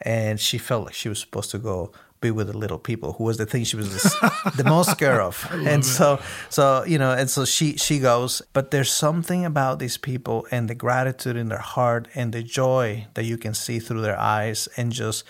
And 0.00 0.40
she 0.40 0.56
felt 0.56 0.86
like 0.86 0.94
she 0.94 1.10
was 1.10 1.20
supposed 1.20 1.50
to 1.50 1.58
go 1.58 1.92
be 2.22 2.30
with 2.30 2.46
the 2.46 2.56
little 2.56 2.78
people 2.78 3.14
who 3.14 3.24
was 3.24 3.36
the 3.36 3.44
thing 3.44 3.64
she 3.64 3.76
was 3.76 3.92
the, 3.92 4.52
the 4.56 4.64
most 4.64 4.90
scared 4.90 5.20
of. 5.20 5.46
And 5.52 5.84
so 5.84 6.20
so 6.48 6.84
you 6.84 6.98
know 6.98 7.12
and 7.12 7.28
so 7.28 7.44
she 7.44 7.76
she 7.76 7.98
goes 7.98 8.40
but 8.54 8.70
there's 8.70 8.92
something 8.92 9.44
about 9.44 9.78
these 9.78 9.98
people 9.98 10.46
and 10.50 10.70
the 10.70 10.74
gratitude 10.74 11.36
in 11.36 11.48
their 11.48 11.66
heart 11.74 12.08
and 12.14 12.32
the 12.32 12.42
joy 12.42 13.06
that 13.12 13.24
you 13.24 13.36
can 13.36 13.52
see 13.52 13.78
through 13.78 14.00
their 14.00 14.18
eyes 14.18 14.68
and 14.78 14.90
just 14.92 15.24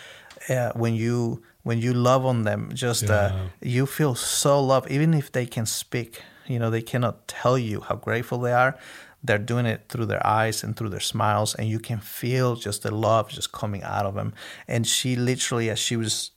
uh, 0.48 0.72
when 0.74 0.94
you 0.94 1.42
when 1.62 1.78
you 1.78 1.92
love 1.92 2.24
on 2.24 2.44
them 2.44 2.70
just 2.74 3.10
uh, 3.10 3.32
you 3.60 3.86
feel 3.86 4.14
so 4.14 4.62
loved. 4.62 4.90
Even 4.90 5.14
if 5.14 5.30
they 5.32 5.46
can 5.46 5.66
speak 5.66 6.22
you 6.46 6.58
know 6.58 6.70
they 6.70 6.82
cannot 6.82 7.28
tell 7.28 7.56
you 7.56 7.80
how 7.80 7.94
grateful 7.94 8.38
they 8.40 8.52
are 8.52 8.76
they're 9.22 9.38
doing 9.38 9.66
it 9.66 9.84
through 9.88 10.06
their 10.06 10.26
eyes 10.26 10.64
and 10.64 10.76
through 10.76 10.88
their 10.88 11.00
smiles 11.00 11.54
and 11.54 11.68
you 11.68 11.78
can 11.78 11.98
feel 11.98 12.56
just 12.56 12.82
the 12.82 12.94
love 12.94 13.28
just 13.28 13.52
coming 13.52 13.82
out 13.82 14.06
of 14.06 14.14
them. 14.14 14.32
And 14.66 14.86
she 14.86 15.16
literally 15.16 15.68
as 15.70 15.78
she 15.78 15.96
was 15.96 16.30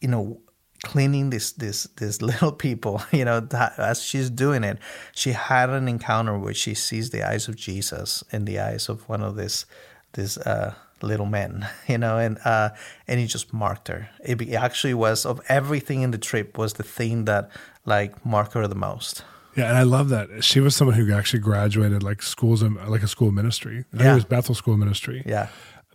you 0.00 0.08
know 0.08 0.40
cleaning 0.84 1.30
this 1.30 1.52
this 1.52 1.84
this 1.96 2.22
little 2.30 2.52
people 2.52 3.02
you 3.12 3.24
know 3.24 3.40
that, 3.40 3.78
as 3.78 4.00
she's 4.02 4.30
doing 4.30 4.62
it 4.62 4.78
she 5.12 5.32
had 5.32 5.68
an 5.70 5.88
encounter 5.88 6.38
where 6.38 6.54
she 6.54 6.72
sees 6.72 7.10
the 7.10 7.28
eyes 7.28 7.48
of 7.48 7.56
jesus 7.56 8.22
in 8.30 8.44
the 8.44 8.60
eyes 8.60 8.88
of 8.88 9.08
one 9.08 9.20
of 9.20 9.34
this 9.34 9.66
this 10.12 10.38
uh 10.38 10.72
little 11.02 11.26
men, 11.26 11.68
you 11.86 11.98
know, 11.98 12.18
and 12.18 12.38
uh, 12.44 12.70
and 13.06 13.20
he 13.20 13.26
just 13.26 13.52
marked 13.52 13.88
her. 13.88 14.08
It 14.20 14.52
actually 14.52 14.94
was 14.94 15.26
of 15.26 15.40
everything 15.48 16.02
in 16.02 16.10
the 16.10 16.18
trip 16.18 16.58
was 16.58 16.74
the 16.74 16.82
thing 16.82 17.24
that 17.26 17.50
like 17.84 18.24
marked 18.24 18.54
her 18.54 18.66
the 18.66 18.74
most. 18.74 19.24
Yeah, 19.56 19.68
and 19.68 19.76
I 19.76 19.82
love 19.82 20.08
that 20.10 20.44
she 20.44 20.60
was 20.60 20.76
someone 20.76 20.96
who 20.96 21.12
actually 21.12 21.40
graduated 21.40 22.02
like 22.02 22.22
schools 22.22 22.62
in 22.62 22.74
like 22.86 23.02
a 23.02 23.08
school 23.08 23.32
ministry. 23.32 23.84
I 23.92 24.04
yeah. 24.04 24.12
it 24.12 24.14
was 24.14 24.24
Bethel 24.24 24.54
School 24.54 24.76
Ministry. 24.76 25.22
Yeah. 25.26 25.48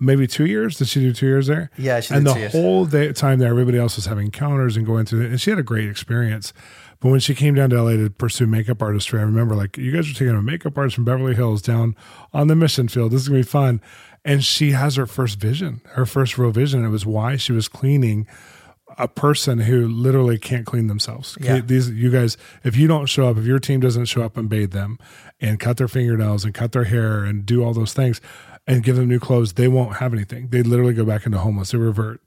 Maybe 0.04 0.28
two 0.28 0.46
years. 0.46 0.78
Did 0.78 0.88
she 0.90 1.00
do 1.00 1.14
two 1.14 1.28
years 1.28 1.48
there? 1.48 1.72
Yeah, 1.78 2.00
she 2.00 2.14
and 2.14 2.28
the 2.28 2.50
whole 2.50 2.86
day, 2.86 3.12
time 3.14 3.40
there, 3.40 3.50
everybody 3.50 3.78
else 3.78 3.96
was 3.96 4.06
having 4.06 4.32
counters 4.32 4.76
and 4.76 4.86
going 4.86 5.06
through 5.06 5.22
it, 5.22 5.32
and 5.32 5.40
she 5.40 5.50
had 5.50 5.60
a 5.60 5.64
great 5.64 5.90
experience. 5.90 6.54
But 7.00 7.10
when 7.10 7.20
she 7.20 7.36
came 7.36 7.56
down 7.56 7.70
to 7.72 7.82
LA 7.82 7.92
to 7.98 8.10
pursue 8.10 8.48
makeup 8.48 8.82
artistry, 8.82 9.20
I 9.20 9.24
remember 9.24 9.56
like 9.56 9.78
you 9.78 9.92
guys 9.92 10.10
are 10.10 10.14
taking 10.14 10.30
a 10.30 10.42
makeup 10.42 10.78
artist 10.78 10.96
from 10.96 11.04
Beverly 11.06 11.36
Hills 11.36 11.62
down 11.62 11.96
on 12.34 12.48
the 12.48 12.56
mission 12.56 12.88
field. 12.88 13.12
This 13.12 13.22
is 13.22 13.28
gonna 13.28 13.40
be 13.40 13.44
fun. 13.44 13.82
And 14.26 14.44
she 14.44 14.72
has 14.72 14.96
her 14.96 15.06
first 15.06 15.38
vision, 15.38 15.82
her 15.92 16.06
first 16.06 16.38
real 16.38 16.52
vision. 16.52 16.86
It 16.86 16.90
was 16.90 17.06
why 17.06 17.36
she 17.36 17.52
was 17.52 17.68
cleaning 17.68 18.26
a 18.98 19.08
person 19.08 19.60
who 19.60 19.88
literally 19.88 20.38
can't 20.38 20.66
clean 20.66 20.88
themselves. 20.88 21.38
Yeah. 21.42 21.60
These 21.60 21.90
you 21.90 22.10
guys, 22.10 22.38
if 22.64 22.78
you 22.78 22.88
don't 22.88 23.08
show 23.08 23.28
up, 23.28 23.38
if 23.38 23.46
your 23.46 23.60
team 23.60 23.80
doesn't 23.80 24.06
show 24.06 24.22
up 24.22 24.38
and 24.38 24.48
bathe 24.48 24.72
them 24.72 24.98
and 25.42 25.60
cut 25.60 25.78
their 25.78 25.88
fingernails 25.88 26.46
and 26.46 26.54
cut 26.54 26.72
their 26.72 26.86
hair 26.86 27.24
and 27.24 27.46
do 27.46 27.64
all 27.64 27.74
those 27.74 27.94
things 27.94 28.22
and 28.68 28.84
give 28.84 28.96
them 28.96 29.08
new 29.08 29.20
clothes, 29.20 29.54
they 29.54 29.68
won't 29.68 29.98
have 29.98 30.14
anything. 30.14 30.48
They 30.50 30.64
literally 30.64 30.94
go 30.94 31.06
back 31.06 31.26
into 31.26 31.38
homeless. 31.38 31.72
They 31.72 31.78
revert. 31.78 32.22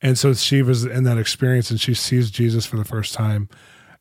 And 0.00 0.18
so 0.18 0.34
she 0.34 0.62
was 0.62 0.84
in 0.84 1.04
that 1.04 1.18
experience 1.18 1.70
and 1.70 1.80
she 1.80 1.94
sees 1.94 2.30
Jesus 2.30 2.66
for 2.66 2.76
the 2.76 2.84
first 2.84 3.14
time. 3.14 3.48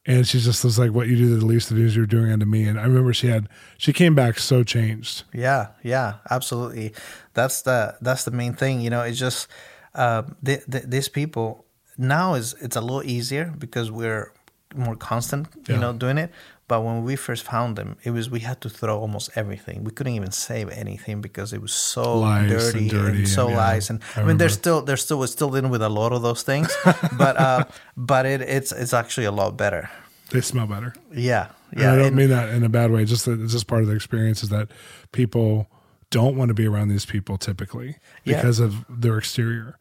And 0.06 0.26
she 0.26 0.40
just 0.40 0.64
was 0.64 0.80
like, 0.80 0.92
What 0.92 1.08
you 1.08 1.18
do 1.18 1.30
to 1.30 1.36
the 1.38 1.46
least 1.46 1.70
of 1.70 1.76
these, 1.78 1.96
you're 1.96 2.06
doing 2.06 2.32
unto 2.32 2.46
me. 2.46 2.64
And 2.64 2.80
I 2.80 2.84
remember 2.84 3.14
she 3.14 3.28
had 3.28 3.50
she 3.78 3.92
came 3.92 4.16
back 4.16 4.40
so 4.40 4.64
changed. 4.64 5.24
Yeah, 5.34 5.70
yeah, 5.84 6.16
absolutely. 6.30 6.94
That's 7.34 7.62
the 7.64 7.98
that's 8.00 8.24
the 8.24 8.32
main 8.32 8.54
thing. 8.54 8.80
You 8.80 8.90
know, 8.90 9.02
it's 9.02 9.20
just 9.20 9.50
uh, 9.94 10.24
th- 10.46 10.64
th- 10.72 10.86
these 10.86 11.10
people 11.10 11.66
now 11.98 12.36
is 12.36 12.56
it's 12.62 12.78
a 12.78 12.82
little 12.82 13.04
easier 13.04 13.54
because 13.58 13.92
we're 13.92 14.32
more 14.76 14.96
constant, 14.96 15.48
you 15.68 15.76
yeah. 15.76 15.80
know, 15.82 15.94
doing 15.94 16.18
it. 16.18 16.32
But 16.68 16.82
when 16.82 17.04
we 17.04 17.16
first 17.16 17.44
found 17.44 17.78
them, 17.78 17.98
it 18.04 18.12
was 18.12 18.30
we 18.30 18.42
had 18.42 18.60
to 18.62 18.70
throw 18.70 19.00
almost 19.00 19.30
everything. 19.36 19.86
We 19.86 19.92
couldn't 19.92 20.14
even 20.14 20.32
save 20.32 20.70
anything 20.70 21.22
because 21.22 21.54
it 21.54 21.62
was 21.62 21.74
so 21.74 22.20
lice 22.20 22.50
dirty, 22.50 22.80
and, 22.80 22.90
dirty 22.90 23.18
and 23.20 23.28
so 23.28 23.48
yeah, 23.48 23.58
lice. 23.58 23.90
And 23.90 24.02
I, 24.16 24.22
I 24.22 24.24
mean, 24.26 24.38
they're 24.38 24.50
still 24.50 24.82
they're 24.82 24.98
still 24.98 25.20
we're 25.20 25.28
still 25.28 25.50
dealing 25.50 25.72
with 25.72 25.82
a 25.82 25.90
lot 25.90 26.12
of 26.12 26.24
those 26.24 26.44
things, 26.44 26.76
but 27.18 27.38
uh, 27.38 27.64
but 27.96 28.26
it, 28.26 28.42
it's 28.42 28.74
it's 28.74 28.94
actually 28.94 29.26
a 29.26 29.32
lot 29.32 29.56
better. 29.56 29.90
They 30.32 30.42
smell 30.42 30.68
better. 30.68 30.94
Yeah, 31.14 31.52
yeah. 31.72 31.84
And 31.84 31.84
I 31.84 31.96
don't 31.96 32.08
and, 32.08 32.16
mean 32.18 32.30
that 32.30 32.50
in 32.50 32.64
a 32.64 32.70
bad 32.70 32.92
way. 32.92 33.06
Just 33.06 33.24
that 33.26 33.40
it's 33.40 33.54
just 33.54 33.68
part 33.68 33.82
of 33.82 33.88
the 33.88 33.96
experience 33.96 34.44
is 34.44 34.50
that 34.50 34.68
people 35.14 35.68
don't 36.10 36.36
want 36.36 36.50
to 36.50 36.54
be 36.54 36.68
around 36.68 36.90
these 36.90 37.06
people 37.06 37.38
typically 37.38 37.96
because 38.26 38.60
yeah. 38.60 38.66
of 38.66 38.86
their 38.90 39.18
exterior 39.18 39.78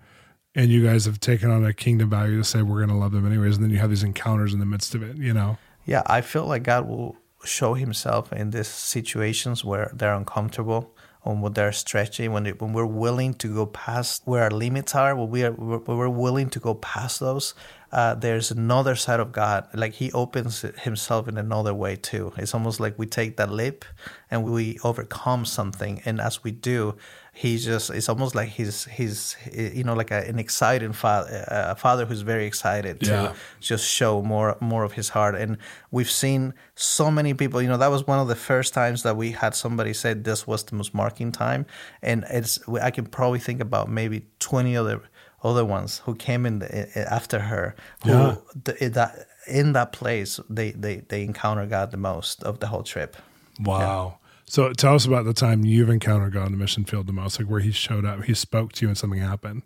and 0.55 0.71
you 0.71 0.85
guys 0.85 1.05
have 1.05 1.21
taken 1.21 1.51
on 1.51 1.65
a 1.65 1.73
kingdom 1.73 2.11
value 2.11 2.39
to 2.39 2.45
say 2.45 2.63
we're 2.63 2.79
going 2.79 2.89
to 2.89 2.97
love 2.97 3.13
them 3.13 3.25
anyways 3.27 3.57
and 3.57 3.65
then 3.65 3.71
you 3.71 3.79
have 3.79 3.91
these 3.91 4.03
encounters 4.03 4.53
in 4.53 4.59
the 4.59 4.67
midst 4.67 4.95
of 4.95 5.03
it 5.05 5.17
you 5.17 5.33
know 5.33 5.57
yeah 5.87 6.03
i 6.07 6.21
feel 6.21 6.45
like 6.45 6.63
god 6.63 6.87
will 6.87 7.17
show 7.45 7.75
himself 7.75 8.33
in 8.33 8.51
these 8.51 8.69
situations 8.69 9.65
where 9.65 9.91
they're 9.95 10.15
uncomfortable 10.15 10.95
on 11.25 11.41
what 11.41 11.55
they're 11.57 11.73
stretching 11.73 12.33
when, 12.33 12.47
when 12.47 12.73
we're 12.73 12.87
willing 12.87 13.35
to 13.35 13.53
go 13.53 13.67
past 13.67 14.23
where 14.27 14.45
our 14.45 14.51
limits 14.51 14.95
are 14.95 15.15
when, 15.17 15.31
we 15.31 15.43
are 15.45 15.53
when 15.53 15.97
we're 15.97 16.09
willing 16.09 16.51
to 16.51 16.61
go 16.61 16.75
past 16.75 17.21
those 17.21 17.55
uh, 17.93 18.15
there's 18.15 18.51
another 18.51 18.97
side 18.97 19.21
of 19.21 19.33
God. 19.33 19.69
Like 19.73 19.95
He 19.95 20.13
opens 20.13 20.63
Himself 20.83 21.29
in 21.29 21.39
another 21.39 21.73
way 21.73 21.97
too. 21.97 22.33
It's 22.37 22.55
almost 22.55 22.81
like 22.81 22.99
we 22.99 23.07
take 23.07 23.37
that 23.37 23.51
leap 23.51 23.85
and 24.31 24.45
we 24.45 24.79
overcome 24.83 25.45
something, 25.45 26.03
and 26.05 26.21
as 26.21 26.43
we 26.43 26.51
do, 26.51 26.97
He 27.39 27.59
just 27.59 27.91
it's 27.91 28.09
almost 28.09 28.35
like 28.35 28.49
He's 28.49 28.87
He's 28.87 29.37
you 29.53 29.85
know 29.85 29.93
like 29.93 30.11
a, 30.11 30.27
an 30.27 30.39
exciting 30.39 30.95
father, 30.95 31.45
a 31.49 31.77
father 31.77 32.07
who's 32.07 32.23
very 32.23 32.47
excited 32.47 33.01
to 33.01 33.35
just 33.61 33.85
show 33.87 34.23
more 34.23 34.57
more 34.61 34.85
of 34.85 34.93
His 34.93 35.11
heart. 35.11 35.35
And 35.35 35.59
we've 35.91 36.11
seen 36.11 36.55
so 36.77 37.11
many 37.11 37.35
people. 37.35 37.61
You 37.61 37.69
know 37.69 37.77
that 37.77 37.91
was 37.91 38.07
one 38.07 38.19
of 38.19 38.29
the 38.29 38.37
first 38.37 38.73
times 38.73 39.03
that 39.03 39.19
we 39.19 39.33
had 39.33 39.55
somebody 39.55 39.93
say 39.93 40.15
this 40.15 40.47
was 40.47 40.65
the 40.65 40.77
most 40.77 40.95
marking 40.95 41.31
time, 41.31 41.67
and 42.01 42.25
it's 42.31 42.59
I 42.81 42.91
can 42.91 43.05
probably 43.05 43.39
think 43.39 43.61
about 43.61 43.91
maybe 43.91 44.25
twenty 44.39 44.75
other 44.75 45.03
other 45.45 45.65
ones 45.65 45.99
who 46.07 46.15
came 46.15 46.47
in 46.47 46.61
the, 46.61 47.13
after 47.13 47.41
her 47.41 47.75
who 48.05 48.11
yeah. 48.13 48.37
the, 48.65 48.89
that 48.89 49.27
in 49.47 49.75
that 49.75 49.93
place 49.93 50.41
they, 50.49 50.71
they 50.71 51.03
they 51.09 51.23
encounter 51.23 51.67
God 51.67 51.91
the 51.91 51.99
most 51.99 52.43
of 52.45 52.61
the 52.61 52.69
whole 52.69 52.83
trip. 52.83 53.15
Wow. 53.61 53.79
Yeah. 54.21 54.26
So 54.49 54.73
tell 54.73 54.95
us 54.95 55.07
about 55.07 55.25
the 55.25 55.35
time 55.35 55.65
you've 55.65 55.89
encountered 55.89 56.33
God 56.33 56.47
in 56.47 56.53
the 56.53 56.59
mission 56.59 56.85
field 56.85 57.09
the 57.09 57.13
most, 57.13 57.39
like 57.39 57.49
where 57.49 57.61
He 57.61 57.73
showed 57.73 58.05
up, 58.05 58.25
He 58.25 58.35
spoke 58.35 58.73
to 58.73 58.85
you, 58.85 58.89
and 58.89 58.97
something 58.97 59.21
happened. 59.21 59.63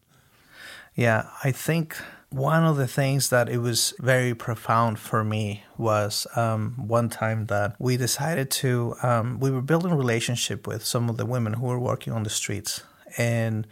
Yeah, 0.95 1.29
I 1.45 1.53
think 1.53 1.97
one 2.31 2.65
of 2.65 2.77
the 2.77 2.87
things 2.87 3.31
that 3.31 3.49
it 3.49 3.59
was 3.59 3.93
very 3.99 4.35
profound 4.35 4.99
for 4.99 5.23
me 5.23 5.65
was 5.77 6.27
um, 6.37 6.75
one 6.89 7.09
time 7.09 7.47
that 7.47 7.75
we 7.79 7.97
decided 7.97 8.51
to 8.51 8.95
um, 9.03 9.39
we 9.39 9.51
were 9.51 9.63
building 9.63 9.93
a 9.93 9.97
relationship 9.97 10.67
with 10.67 10.85
some 10.85 11.09
of 11.09 11.17
the 11.17 11.27
women 11.27 11.55
who 11.55 11.67
were 11.67 11.79
working 11.79 12.13
on 12.13 12.23
the 12.23 12.31
streets, 12.31 12.83
and 13.19 13.67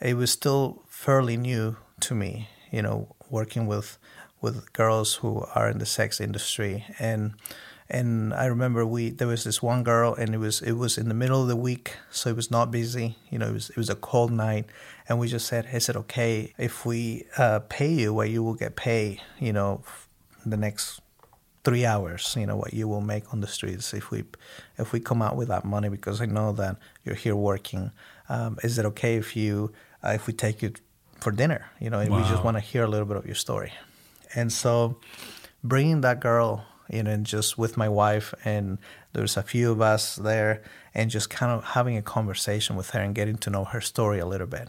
it 0.00 0.14
was 0.14 0.32
still 0.32 0.82
fairly 0.88 1.36
new 1.36 1.76
to 2.00 2.14
me, 2.14 2.48
you 2.70 2.82
know, 2.82 3.14
working 3.30 3.66
with 3.66 3.98
with 4.40 4.72
girls 4.72 5.16
who 5.16 5.44
are 5.54 5.68
in 5.68 5.78
the 5.78 5.86
sex 5.86 6.20
industry 6.20 6.84
and 6.98 7.34
and 7.90 8.34
I 8.34 8.46
remember 8.46 8.84
we 8.84 9.10
there 9.10 9.28
was 9.28 9.44
this 9.44 9.62
one 9.62 9.82
girl 9.82 10.14
and 10.14 10.34
it 10.34 10.38
was 10.38 10.60
it 10.62 10.72
was 10.72 10.98
in 10.98 11.08
the 11.08 11.14
middle 11.14 11.42
of 11.42 11.48
the 11.48 11.56
week 11.56 11.96
so 12.10 12.30
it 12.30 12.36
was 12.36 12.50
not 12.50 12.70
busy 12.70 13.16
you 13.30 13.38
know 13.38 13.48
it 13.48 13.52
was 13.52 13.70
it 13.70 13.76
was 13.76 13.90
a 13.90 13.94
cold 13.94 14.30
night 14.30 14.66
and 15.08 15.18
we 15.18 15.28
just 15.28 15.46
said 15.46 15.66
is 15.72 15.88
it 15.88 15.96
okay 15.96 16.52
if 16.58 16.84
we 16.84 17.24
uh, 17.38 17.60
pay 17.68 17.92
you 17.92 18.12
what 18.12 18.28
you 18.28 18.42
will 18.42 18.54
get 18.54 18.76
paid 18.76 19.20
you 19.38 19.52
know 19.52 19.82
the 20.44 20.56
next 20.56 21.00
three 21.64 21.84
hours 21.84 22.34
you 22.38 22.46
know 22.46 22.56
what 22.56 22.72
you 22.72 22.86
will 22.86 23.00
make 23.00 23.32
on 23.32 23.40
the 23.40 23.46
streets 23.46 23.92
if 23.94 24.10
we 24.10 24.24
if 24.78 24.92
we 24.92 25.00
come 25.00 25.22
out 25.22 25.36
with 25.36 25.48
that 25.48 25.64
money 25.64 25.88
because 25.88 26.20
I 26.20 26.26
know 26.26 26.52
that 26.52 26.76
you're 27.04 27.14
here 27.14 27.36
working 27.36 27.90
um, 28.28 28.58
is 28.62 28.78
it 28.78 28.84
okay 28.86 29.16
if 29.16 29.34
you 29.34 29.72
uh, 30.04 30.10
if 30.10 30.26
we 30.26 30.32
take 30.32 30.62
you 30.62 30.72
for 31.20 31.32
dinner, 31.32 31.70
you 31.80 31.90
know, 31.90 31.98
and 31.98 32.10
wow. 32.10 32.22
we 32.22 32.28
just 32.28 32.44
want 32.44 32.56
to 32.56 32.60
hear 32.60 32.84
a 32.84 32.86
little 32.86 33.06
bit 33.06 33.16
of 33.16 33.26
your 33.26 33.34
story. 33.34 33.72
And 34.34 34.52
so 34.52 34.96
bringing 35.64 36.00
that 36.02 36.20
girl, 36.20 36.64
you 36.90 37.02
know, 37.02 37.10
and 37.10 37.26
just 37.26 37.58
with 37.58 37.76
my 37.76 37.88
wife, 37.88 38.34
and 38.44 38.78
there's 39.12 39.36
a 39.36 39.42
few 39.42 39.70
of 39.70 39.80
us 39.80 40.16
there, 40.16 40.62
and 40.94 41.10
just 41.10 41.30
kind 41.30 41.52
of 41.52 41.64
having 41.64 41.96
a 41.96 42.02
conversation 42.02 42.76
with 42.76 42.90
her 42.90 43.00
and 43.00 43.14
getting 43.14 43.36
to 43.38 43.50
know 43.50 43.64
her 43.64 43.80
story 43.80 44.18
a 44.18 44.26
little 44.26 44.46
bit. 44.46 44.68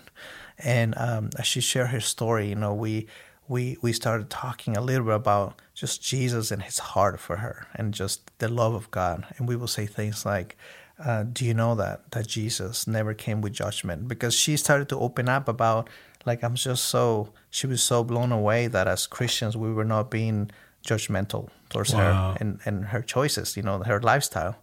And 0.57 0.97
um, 0.97 1.29
as 1.37 1.47
she 1.47 1.61
shared 1.61 1.89
her 1.89 2.01
story, 2.01 2.49
you 2.49 2.55
know, 2.55 2.73
we 2.73 3.07
we 3.47 3.77
we 3.81 3.93
started 3.93 4.29
talking 4.29 4.77
a 4.77 4.81
little 4.81 5.05
bit 5.05 5.15
about 5.15 5.59
just 5.73 6.03
Jesus 6.03 6.51
and 6.51 6.61
his 6.61 6.79
heart 6.79 7.19
for 7.19 7.37
her, 7.37 7.67
and 7.75 7.93
just 7.93 8.31
the 8.39 8.49
love 8.49 8.73
of 8.73 8.91
God. 8.91 9.25
And 9.37 9.47
we 9.47 9.55
will 9.55 9.67
say 9.67 9.85
things 9.85 10.25
like, 10.25 10.57
uh, 11.03 11.23
"Do 11.23 11.45
you 11.45 11.53
know 11.53 11.75
that 11.75 12.11
that 12.11 12.27
Jesus 12.27 12.87
never 12.87 13.13
came 13.13 13.41
with 13.41 13.53
judgment?" 13.53 14.07
Because 14.07 14.35
she 14.35 14.57
started 14.57 14.89
to 14.89 14.99
open 14.99 15.29
up 15.29 15.47
about 15.47 15.89
like 16.25 16.43
I'm 16.43 16.55
just 16.55 16.85
so 16.85 17.29
she 17.49 17.67
was 17.67 17.81
so 17.81 18.03
blown 18.03 18.31
away 18.31 18.67
that 18.67 18.87
as 18.87 19.07
Christians 19.07 19.55
we 19.57 19.73
were 19.73 19.85
not 19.85 20.11
being 20.11 20.51
judgmental 20.89 21.49
towards 21.69 21.93
wow. 21.93 21.99
her 21.99 22.37
and, 22.39 22.59
and 22.65 22.85
her 22.85 23.01
choices, 23.01 23.55
you 23.55 23.63
know, 23.63 23.79
her 23.83 24.01
lifestyle. 24.01 24.55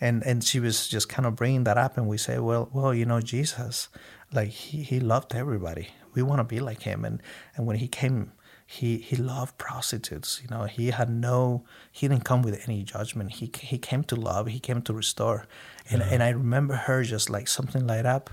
And 0.00 0.22
and 0.24 0.42
she 0.42 0.60
was 0.60 0.88
just 0.88 1.08
kind 1.08 1.26
of 1.26 1.36
bringing 1.36 1.64
that 1.64 1.78
up 1.78 1.96
and 1.96 2.08
we 2.08 2.18
say, 2.18 2.38
well, 2.38 2.68
well, 2.72 2.94
you 2.94 3.06
know, 3.06 3.20
Jesus, 3.20 3.88
like 4.32 4.48
he, 4.48 4.82
he 4.82 5.00
loved 5.00 5.34
everybody. 5.34 5.88
We 6.14 6.22
want 6.22 6.40
to 6.40 6.44
be 6.44 6.60
like 6.60 6.82
him. 6.82 7.04
And 7.04 7.22
and 7.56 7.66
when 7.66 7.76
he 7.76 7.88
came, 7.88 8.32
he 8.66 8.98
he 8.98 9.16
loved 9.16 9.56
prostitutes. 9.58 10.40
You 10.42 10.48
know, 10.50 10.64
he 10.64 10.90
had 10.90 11.10
no 11.10 11.64
he 11.92 12.08
didn't 12.08 12.24
come 12.24 12.42
with 12.42 12.68
any 12.68 12.82
judgment. 12.82 13.32
He 13.32 13.50
he 13.60 13.78
came 13.78 14.04
to 14.04 14.16
love. 14.16 14.48
He 14.48 14.60
came 14.60 14.82
to 14.82 14.92
restore. 14.92 15.46
And 15.90 16.00
yeah. 16.00 16.08
and 16.12 16.22
I 16.22 16.30
remember 16.30 16.74
her 16.74 17.02
just 17.04 17.30
like 17.30 17.48
something 17.48 17.86
light 17.86 18.06
up 18.06 18.30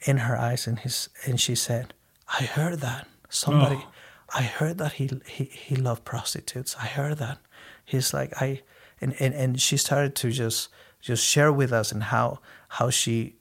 in 0.00 0.18
her 0.18 0.36
eyes 0.36 0.66
and 0.66 0.78
his 0.78 1.08
and 1.26 1.40
she 1.40 1.54
said, 1.54 1.94
I 2.40 2.44
heard 2.44 2.80
that 2.80 3.06
somebody. 3.28 3.80
Oh. 3.80 3.92
I 4.34 4.42
heard 4.42 4.78
that 4.78 4.94
he, 4.94 5.10
he 5.26 5.44
he 5.44 5.76
loved 5.76 6.04
prostitutes. 6.04 6.76
I 6.80 6.86
heard 6.86 7.18
that. 7.18 7.38
He's 7.84 8.12
like 8.12 8.32
I, 8.40 8.62
and, 9.00 9.14
and 9.20 9.34
and 9.34 9.60
she 9.60 9.76
started 9.76 10.14
to 10.16 10.30
just 10.30 10.68
just 11.00 11.24
share 11.24 11.52
with 11.52 11.72
us 11.72 11.92
and 11.92 12.02
how 12.02 12.40
how 12.68 12.90
she 12.90 13.36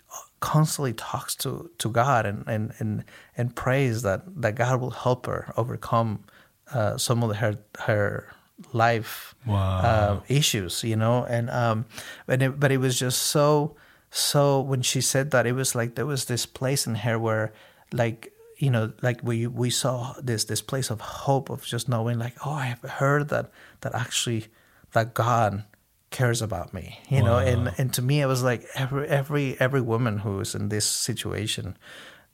constantly 0.45 0.93
talks 0.93 1.35
to, 1.35 1.71
to 1.79 1.89
God 1.89 2.25
and, 2.27 2.43
and, 2.47 2.71
and, 2.77 3.03
and 3.35 3.55
prays 3.55 4.03
that, 4.03 4.21
that 4.41 4.53
God 4.53 4.79
will 4.79 4.91
help 4.91 5.25
her 5.25 5.51
overcome 5.57 6.23
uh, 6.71 6.97
some 6.97 7.23
of 7.23 7.35
her 7.37 7.57
her 7.79 8.31
life 8.71 9.35
wow. 9.45 9.79
uh, 9.79 10.19
issues, 10.27 10.83
you 10.83 10.95
know. 10.95 11.25
And 11.25 11.49
um, 11.49 11.85
but 12.25 12.41
it, 12.41 12.59
but 12.59 12.71
it 12.71 12.77
was 12.77 12.97
just 12.97 13.23
so 13.23 13.75
so 14.11 14.61
when 14.61 14.81
she 14.81 15.01
said 15.01 15.31
that, 15.31 15.45
it 15.45 15.53
was 15.53 15.75
like 15.75 15.95
there 15.95 16.05
was 16.05 16.25
this 16.25 16.45
place 16.45 16.87
in 16.87 16.95
her 16.95 17.19
where 17.19 17.53
like 17.91 18.31
you 18.65 18.71
know, 18.71 18.91
like 19.03 19.19
we 19.21 19.45
we 19.45 19.69
saw 19.69 20.15
this 20.19 20.45
this 20.45 20.63
place 20.71 20.89
of 20.89 20.99
hope 20.99 21.51
of 21.51 21.63
just 21.63 21.87
knowing, 21.87 22.17
like, 22.17 22.35
oh, 22.43 22.53
I 22.53 22.65
have 22.65 22.81
heard 22.81 23.29
that 23.29 23.51
that 23.81 23.93
actually 23.93 24.47
that 24.93 25.13
God 25.13 25.63
cares 26.09 26.41
about 26.41 26.73
me, 26.73 26.99
you 27.07 27.21
wow. 27.21 27.27
know, 27.27 27.37
and 27.37 27.73
and 27.77 27.93
to 27.93 28.01
me 28.01 28.21
it 28.21 28.25
was 28.25 28.41
like 28.41 28.65
every 28.73 29.07
every 29.07 29.55
every 29.59 29.81
woman 29.81 30.19
who 30.19 30.39
is 30.39 30.55
in 30.55 30.69
this 30.69 30.87
situation 30.87 31.77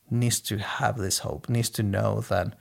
needs 0.09 0.39
to 0.41 0.57
have 0.57 0.97
this 0.97 1.19
hope, 1.19 1.49
needs 1.49 1.69
to 1.71 1.83
know 1.83 2.21
that 2.29 2.53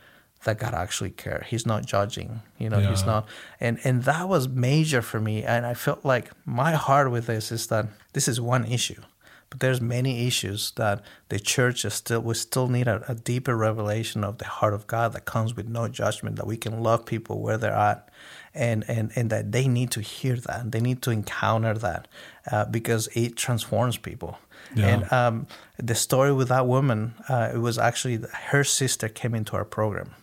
that 0.45 0.59
God 0.59 0.75
actually 0.75 1.11
cares. 1.11 1.47
He's 1.47 1.67
not 1.67 1.87
judging, 1.87 2.43
you 2.59 2.69
know, 2.69 2.81
yeah. 2.81 2.91
he's 2.91 3.07
not 3.07 3.29
and 3.61 3.79
and 3.85 4.03
that 4.03 4.29
was 4.29 4.49
major 4.49 5.01
for 5.01 5.21
me. 5.21 5.45
And 5.45 5.65
I 5.65 5.75
felt 5.75 6.05
like 6.05 6.33
my 6.45 6.73
heart 6.73 7.13
with 7.13 7.27
this 7.27 7.53
is 7.53 7.69
that 7.69 7.87
this 8.15 8.27
is 8.27 8.41
one 8.41 8.65
issue. 8.65 9.03
But 9.51 9.61
there's 9.61 9.81
many 9.81 10.27
issues 10.27 10.73
that 10.77 11.03
the 11.29 11.41
church 11.41 11.85
is 11.85 11.95
still 11.95 12.21
we 12.21 12.35
still 12.35 12.69
need 12.69 12.87
a, 12.87 13.05
a 13.11 13.15
deeper 13.15 13.57
revelation 13.57 14.25
of 14.25 14.39
the 14.39 14.47
heart 14.47 14.75
of 14.75 14.87
God 14.87 15.13
that 15.13 15.25
comes 15.25 15.57
with 15.57 15.69
no 15.69 15.89
judgment, 15.89 16.37
that 16.37 16.47
we 16.47 16.57
can 16.57 16.83
love 16.83 17.05
people 17.05 17.43
where 17.43 17.59
they're 17.59 17.73
at 17.73 18.09
and 18.55 18.85
and 18.89 19.13
and 19.15 19.31
that 19.31 19.53
they 19.53 19.69
need 19.69 19.91
to 19.93 20.01
hear 20.01 20.37
that 20.37 20.73
they 20.73 20.81
need 20.81 21.03
to 21.03 21.11
encounter 21.11 21.75
that 21.75 22.09
uh, 22.51 22.65
because 22.65 23.09
it 23.15 23.37
transforms 23.37 23.97
people 23.97 24.39
yeah. 24.75 24.87
and 24.87 25.13
um, 25.13 25.47
the 25.79 25.95
story 25.95 26.33
with 26.33 26.49
that 26.49 26.67
woman 26.67 27.15
uh, 27.29 27.51
it 27.55 27.59
was 27.59 27.79
actually 27.79 28.19
her 28.49 28.65
sister 28.65 29.09
came 29.09 29.35
into 29.35 29.55
our 29.55 29.65
program 29.65 30.15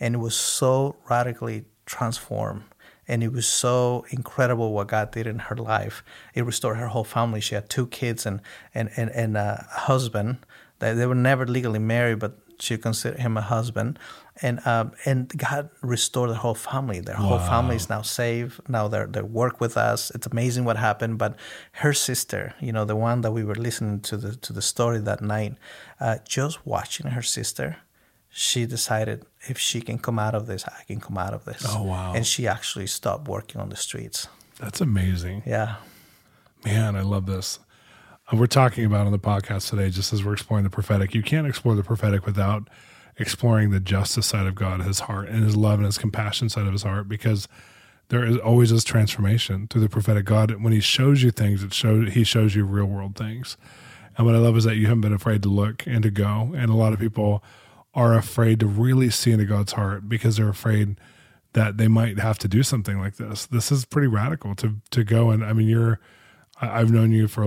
and 0.00 0.14
it 0.14 0.18
was 0.18 0.34
so 0.34 0.96
radically 1.10 1.64
transformed 1.86 2.62
and 3.08 3.22
it 3.22 3.32
was 3.32 3.46
so 3.46 4.04
incredible 4.10 4.72
what 4.72 4.88
God 4.88 5.10
did 5.12 5.26
in 5.26 5.38
her 5.38 5.56
life. 5.56 6.04
It 6.34 6.44
restored 6.44 6.78
her 6.78 6.88
whole 6.88 7.04
family. 7.04 7.40
She 7.40 7.54
had 7.54 7.68
two 7.68 7.86
kids 7.86 8.26
and 8.26 8.40
and 8.74 8.90
and, 8.96 9.10
and 9.10 9.36
a 9.36 9.66
husband. 9.70 10.38
They, 10.78 10.92
they 10.94 11.06
were 11.06 11.14
never 11.14 11.46
legally 11.46 11.78
married, 11.78 12.18
but 12.18 12.38
she 12.58 12.76
considered 12.76 13.20
him 13.20 13.36
a 13.36 13.40
husband 13.40 13.98
and 14.42 14.66
um, 14.66 14.92
and 15.04 15.28
God 15.36 15.70
restored 15.80 16.30
the 16.30 16.36
whole 16.36 16.54
family. 16.54 17.00
Their 17.00 17.16
wow. 17.16 17.22
whole 17.22 17.38
family 17.38 17.76
is 17.76 17.88
now 17.88 18.02
saved. 18.02 18.60
Now 18.68 18.88
they 18.88 19.04
they 19.06 19.22
work 19.22 19.60
with 19.60 19.76
us. 19.76 20.10
It's 20.10 20.26
amazing 20.26 20.64
what 20.64 20.76
happened. 20.76 21.18
But 21.18 21.36
her 21.72 21.92
sister, 21.92 22.54
you 22.60 22.72
know, 22.72 22.84
the 22.84 22.96
one 22.96 23.20
that 23.20 23.32
we 23.32 23.44
were 23.44 23.54
listening 23.54 24.00
to 24.00 24.16
the 24.16 24.34
to 24.36 24.52
the 24.52 24.62
story 24.62 24.98
that 24.98 25.20
night, 25.20 25.54
uh, 26.00 26.18
just 26.26 26.66
watching 26.66 27.08
her 27.08 27.22
sister, 27.22 27.76
she 28.36 28.66
decided 28.66 29.24
if 29.42 29.56
she 29.58 29.80
can 29.80 29.96
come 29.96 30.18
out 30.18 30.34
of 30.34 30.48
this, 30.48 30.64
I 30.66 30.82
can 30.88 30.98
come 30.98 31.16
out 31.16 31.32
of 31.32 31.44
this. 31.44 31.64
Oh 31.68 31.84
wow! 31.84 32.12
And 32.14 32.26
she 32.26 32.48
actually 32.48 32.88
stopped 32.88 33.28
working 33.28 33.60
on 33.60 33.68
the 33.68 33.76
streets. 33.76 34.26
That's 34.58 34.80
amazing. 34.80 35.44
Yeah, 35.46 35.76
man, 36.64 36.96
I 36.96 37.02
love 37.02 37.26
this. 37.26 37.60
Uh, 38.32 38.36
we're 38.36 38.48
talking 38.48 38.84
about 38.84 39.06
on 39.06 39.12
the 39.12 39.20
podcast 39.20 39.70
today, 39.70 39.88
just 39.88 40.12
as 40.12 40.24
we're 40.24 40.32
exploring 40.32 40.64
the 40.64 40.70
prophetic. 40.70 41.14
You 41.14 41.22
can't 41.22 41.46
explore 41.46 41.76
the 41.76 41.84
prophetic 41.84 42.26
without 42.26 42.68
exploring 43.18 43.70
the 43.70 43.78
justice 43.78 44.26
side 44.26 44.46
of 44.48 44.56
God, 44.56 44.80
his 44.80 45.00
heart, 45.00 45.28
and 45.28 45.44
his 45.44 45.56
love 45.56 45.78
and 45.78 45.86
his 45.86 45.96
compassion 45.96 46.48
side 46.48 46.66
of 46.66 46.72
his 46.72 46.82
heart, 46.82 47.08
because 47.08 47.46
there 48.08 48.24
is 48.24 48.36
always 48.38 48.70
this 48.70 48.82
transformation 48.82 49.68
through 49.68 49.82
the 49.82 49.88
prophetic 49.88 50.24
God. 50.24 50.50
When 50.60 50.72
he 50.72 50.80
shows 50.80 51.22
you 51.22 51.30
things, 51.30 51.62
it 51.62 51.72
shows 51.72 52.14
he 52.14 52.24
shows 52.24 52.56
you 52.56 52.64
real 52.64 52.86
world 52.86 53.14
things. 53.14 53.56
And 54.16 54.26
what 54.26 54.34
I 54.34 54.38
love 54.38 54.56
is 54.56 54.64
that 54.64 54.74
you 54.74 54.86
haven't 54.86 55.02
been 55.02 55.12
afraid 55.12 55.44
to 55.44 55.48
look 55.48 55.86
and 55.86 56.02
to 56.02 56.10
go. 56.10 56.52
And 56.56 56.68
a 56.68 56.74
lot 56.74 56.92
of 56.92 56.98
people 56.98 57.44
are 57.94 58.14
afraid 58.14 58.60
to 58.60 58.66
really 58.66 59.10
see 59.10 59.32
into 59.32 59.44
God's 59.44 59.72
heart 59.72 60.08
because 60.08 60.36
they're 60.36 60.48
afraid 60.48 60.96
that 61.52 61.76
they 61.76 61.88
might 61.88 62.18
have 62.18 62.38
to 62.40 62.48
do 62.48 62.62
something 62.62 62.98
like 62.98 63.16
this. 63.16 63.46
This 63.46 63.70
is 63.70 63.84
pretty 63.84 64.08
radical 64.08 64.54
to 64.56 64.76
to 64.90 65.04
go 65.04 65.30
and 65.30 65.44
I 65.44 65.52
mean 65.52 65.68
you're 65.68 66.00
I've 66.60 66.90
known 66.90 67.10
you 67.10 67.26
for 67.26 67.42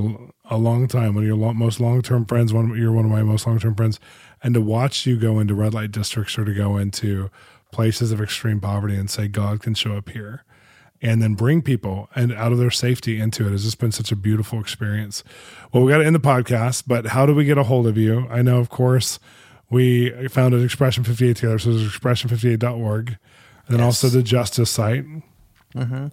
a, 0.49 0.57
long 0.57 0.87
time. 0.87 1.15
One 1.15 1.23
of 1.23 1.27
your 1.27 1.53
most 1.53 1.79
long 1.79 2.01
term 2.01 2.25
friends. 2.25 2.53
One 2.53 2.75
you're 2.77 2.91
one 2.91 3.05
of 3.05 3.11
my 3.11 3.23
most 3.23 3.47
long 3.47 3.59
term 3.59 3.75
friends 3.75 3.99
and 4.43 4.53
to 4.53 4.61
watch 4.61 5.05
you 5.05 5.17
go 5.17 5.39
into 5.39 5.55
red 5.55 5.73
light 5.73 5.91
districts 5.91 6.37
or 6.37 6.45
to 6.45 6.53
go 6.53 6.77
into 6.77 7.29
places 7.71 8.11
of 8.11 8.21
extreme 8.21 8.59
poverty 8.59 8.95
and 8.95 9.09
say 9.09 9.27
God 9.27 9.61
can 9.61 9.73
show 9.73 9.97
up 9.97 10.09
here 10.09 10.43
and 11.01 11.21
then 11.21 11.35
bring 11.35 11.61
people 11.61 12.09
and 12.15 12.33
out 12.33 12.51
of 12.51 12.57
their 12.57 12.71
safety 12.71 13.19
into 13.19 13.47
it 13.47 13.51
has 13.51 13.63
just 13.63 13.79
been 13.79 13.91
such 13.91 14.11
a 14.11 14.15
beautiful 14.15 14.59
experience. 14.59 15.23
Well, 15.71 15.83
we 15.83 15.91
got 15.91 15.99
to 15.99 16.05
end 16.05 16.15
the 16.15 16.19
podcast, 16.19 16.83
but 16.87 17.07
how 17.07 17.25
do 17.25 17.35
we 17.35 17.45
get 17.45 17.57
a 17.57 17.63
hold 17.63 17.87
of 17.87 17.97
you? 17.97 18.27
I 18.29 18.41
know, 18.41 18.59
of 18.59 18.69
course, 18.69 19.19
we 19.69 20.27
founded 20.29 20.63
Expression 20.63 21.03
58 21.03 21.35
together, 21.35 21.59
so 21.59 21.71
it's 21.71 21.83
expression58.org, 21.83 23.07
and 23.09 23.17
then 23.67 23.79
yes. 23.79 23.85
also 23.85 24.07
the 24.07 24.23
Justice 24.23 24.69
site. 24.69 25.05
Mm-hmm. 25.75 26.07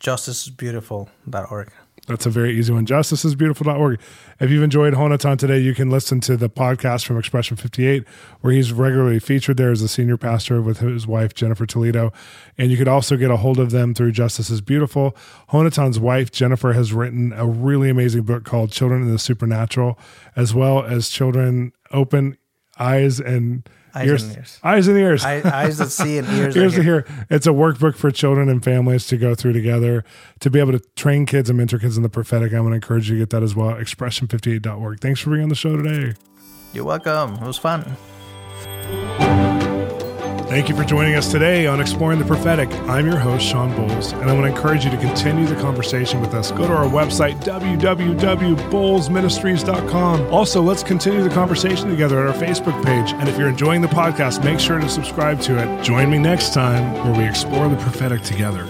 Justiceisbeautiful.org. 0.00 1.72
That's 2.06 2.24
a 2.24 2.30
very 2.30 2.56
easy 2.56 2.72
one. 2.72 2.86
Justiceisbeautiful.org. 2.86 3.98
If 4.38 4.50
you've 4.50 4.62
enjoyed 4.62 4.94
Jonathan 4.94 5.38
today, 5.38 5.58
you 5.58 5.74
can 5.74 5.90
listen 5.90 6.20
to 6.20 6.36
the 6.36 6.48
podcast 6.48 7.04
from 7.04 7.18
Expression 7.18 7.56
58, 7.56 8.06
where 8.42 8.52
he's 8.52 8.72
regularly 8.72 9.18
featured 9.18 9.56
there 9.56 9.72
as 9.72 9.82
a 9.82 9.88
senior 9.88 10.16
pastor 10.16 10.62
with 10.62 10.78
his 10.78 11.06
wife, 11.06 11.34
Jennifer 11.34 11.66
Toledo. 11.66 12.12
And 12.56 12.70
you 12.70 12.76
could 12.76 12.86
also 12.86 13.16
get 13.16 13.32
a 13.32 13.38
hold 13.38 13.58
of 13.58 13.72
them 13.72 13.92
through 13.92 14.12
Justice 14.12 14.50
is 14.50 14.60
Beautiful. 14.60 15.16
Jonathan's 15.50 15.98
wife, 15.98 16.30
Jennifer, 16.30 16.74
has 16.74 16.92
written 16.92 17.32
a 17.32 17.46
really 17.46 17.90
amazing 17.90 18.22
book 18.22 18.44
called 18.44 18.70
Children 18.70 19.02
and 19.02 19.12
the 19.12 19.18
Supernatural, 19.18 19.98
as 20.36 20.54
well 20.54 20.84
as 20.84 21.08
Children 21.08 21.72
Open 21.90 22.36
Eyes 22.78 23.20
and 23.20 23.68
Eyes 23.94 24.08
ears, 24.08 24.22
and 24.24 24.36
ears. 24.36 24.60
Eyes 24.62 24.88
and 24.88 24.98
ears. 24.98 25.24
eyes, 25.24 25.44
eyes 25.46 25.78
that 25.78 25.90
see 25.90 26.18
and 26.18 26.28
ears, 26.28 26.54
ears 26.56 26.74
to 26.74 26.82
hear. 26.82 27.06
It's 27.30 27.46
a 27.46 27.50
workbook 27.50 27.96
for 27.96 28.10
children 28.10 28.50
and 28.50 28.62
families 28.62 29.06
to 29.06 29.16
go 29.16 29.34
through 29.34 29.54
together 29.54 30.04
to 30.40 30.50
be 30.50 30.60
able 30.60 30.72
to 30.72 30.80
train 30.96 31.24
kids 31.24 31.48
and 31.48 31.56
mentor 31.56 31.78
kids 31.78 31.96
in 31.96 32.02
the 32.02 32.10
prophetic. 32.10 32.52
I'm 32.52 32.60
going 32.60 32.72
to 32.72 32.74
encourage 32.74 33.08
you 33.08 33.16
to 33.16 33.22
get 33.22 33.30
that 33.30 33.42
as 33.42 33.54
well. 33.56 33.72
Expression58.org. 33.72 35.00
Thanks 35.00 35.20
for 35.20 35.30
being 35.30 35.42
on 35.42 35.48
the 35.48 35.54
show 35.54 35.80
today. 35.80 36.14
You're 36.74 36.84
welcome. 36.84 37.34
It 37.36 37.46
was 37.46 37.56
fun. 37.56 37.96
Thank 40.56 40.70
you 40.70 40.74
for 40.74 40.84
joining 40.84 41.16
us 41.16 41.30
today 41.30 41.66
on 41.66 41.82
Exploring 41.82 42.18
the 42.18 42.24
Prophetic. 42.24 42.72
I'm 42.88 43.04
your 43.04 43.18
host, 43.18 43.44
Shawn 43.44 43.70
Bolz, 43.72 44.18
and 44.18 44.30
I 44.30 44.32
want 44.32 44.46
to 44.46 44.52
encourage 44.56 44.86
you 44.86 44.90
to 44.90 44.96
continue 44.96 45.44
the 45.44 45.54
conversation 45.56 46.22
with 46.22 46.32
us. 46.32 46.50
Go 46.50 46.66
to 46.66 46.72
our 46.72 46.86
website, 46.86 47.34
www.bolzministries.com. 47.44 50.32
Also, 50.32 50.62
let's 50.62 50.82
continue 50.82 51.22
the 51.22 51.28
conversation 51.28 51.90
together 51.90 52.26
at 52.26 52.34
our 52.34 52.42
Facebook 52.42 52.82
page. 52.86 53.12
And 53.12 53.28
if 53.28 53.36
you're 53.36 53.50
enjoying 53.50 53.82
the 53.82 53.88
podcast, 53.88 54.44
make 54.44 54.58
sure 54.58 54.78
to 54.78 54.88
subscribe 54.88 55.42
to 55.42 55.58
it. 55.58 55.84
Join 55.84 56.10
me 56.10 56.16
next 56.16 56.54
time 56.54 57.04
where 57.04 57.12
we 57.12 57.24
explore 57.28 57.68
the 57.68 57.76
prophetic 57.76 58.22
together. 58.22 58.66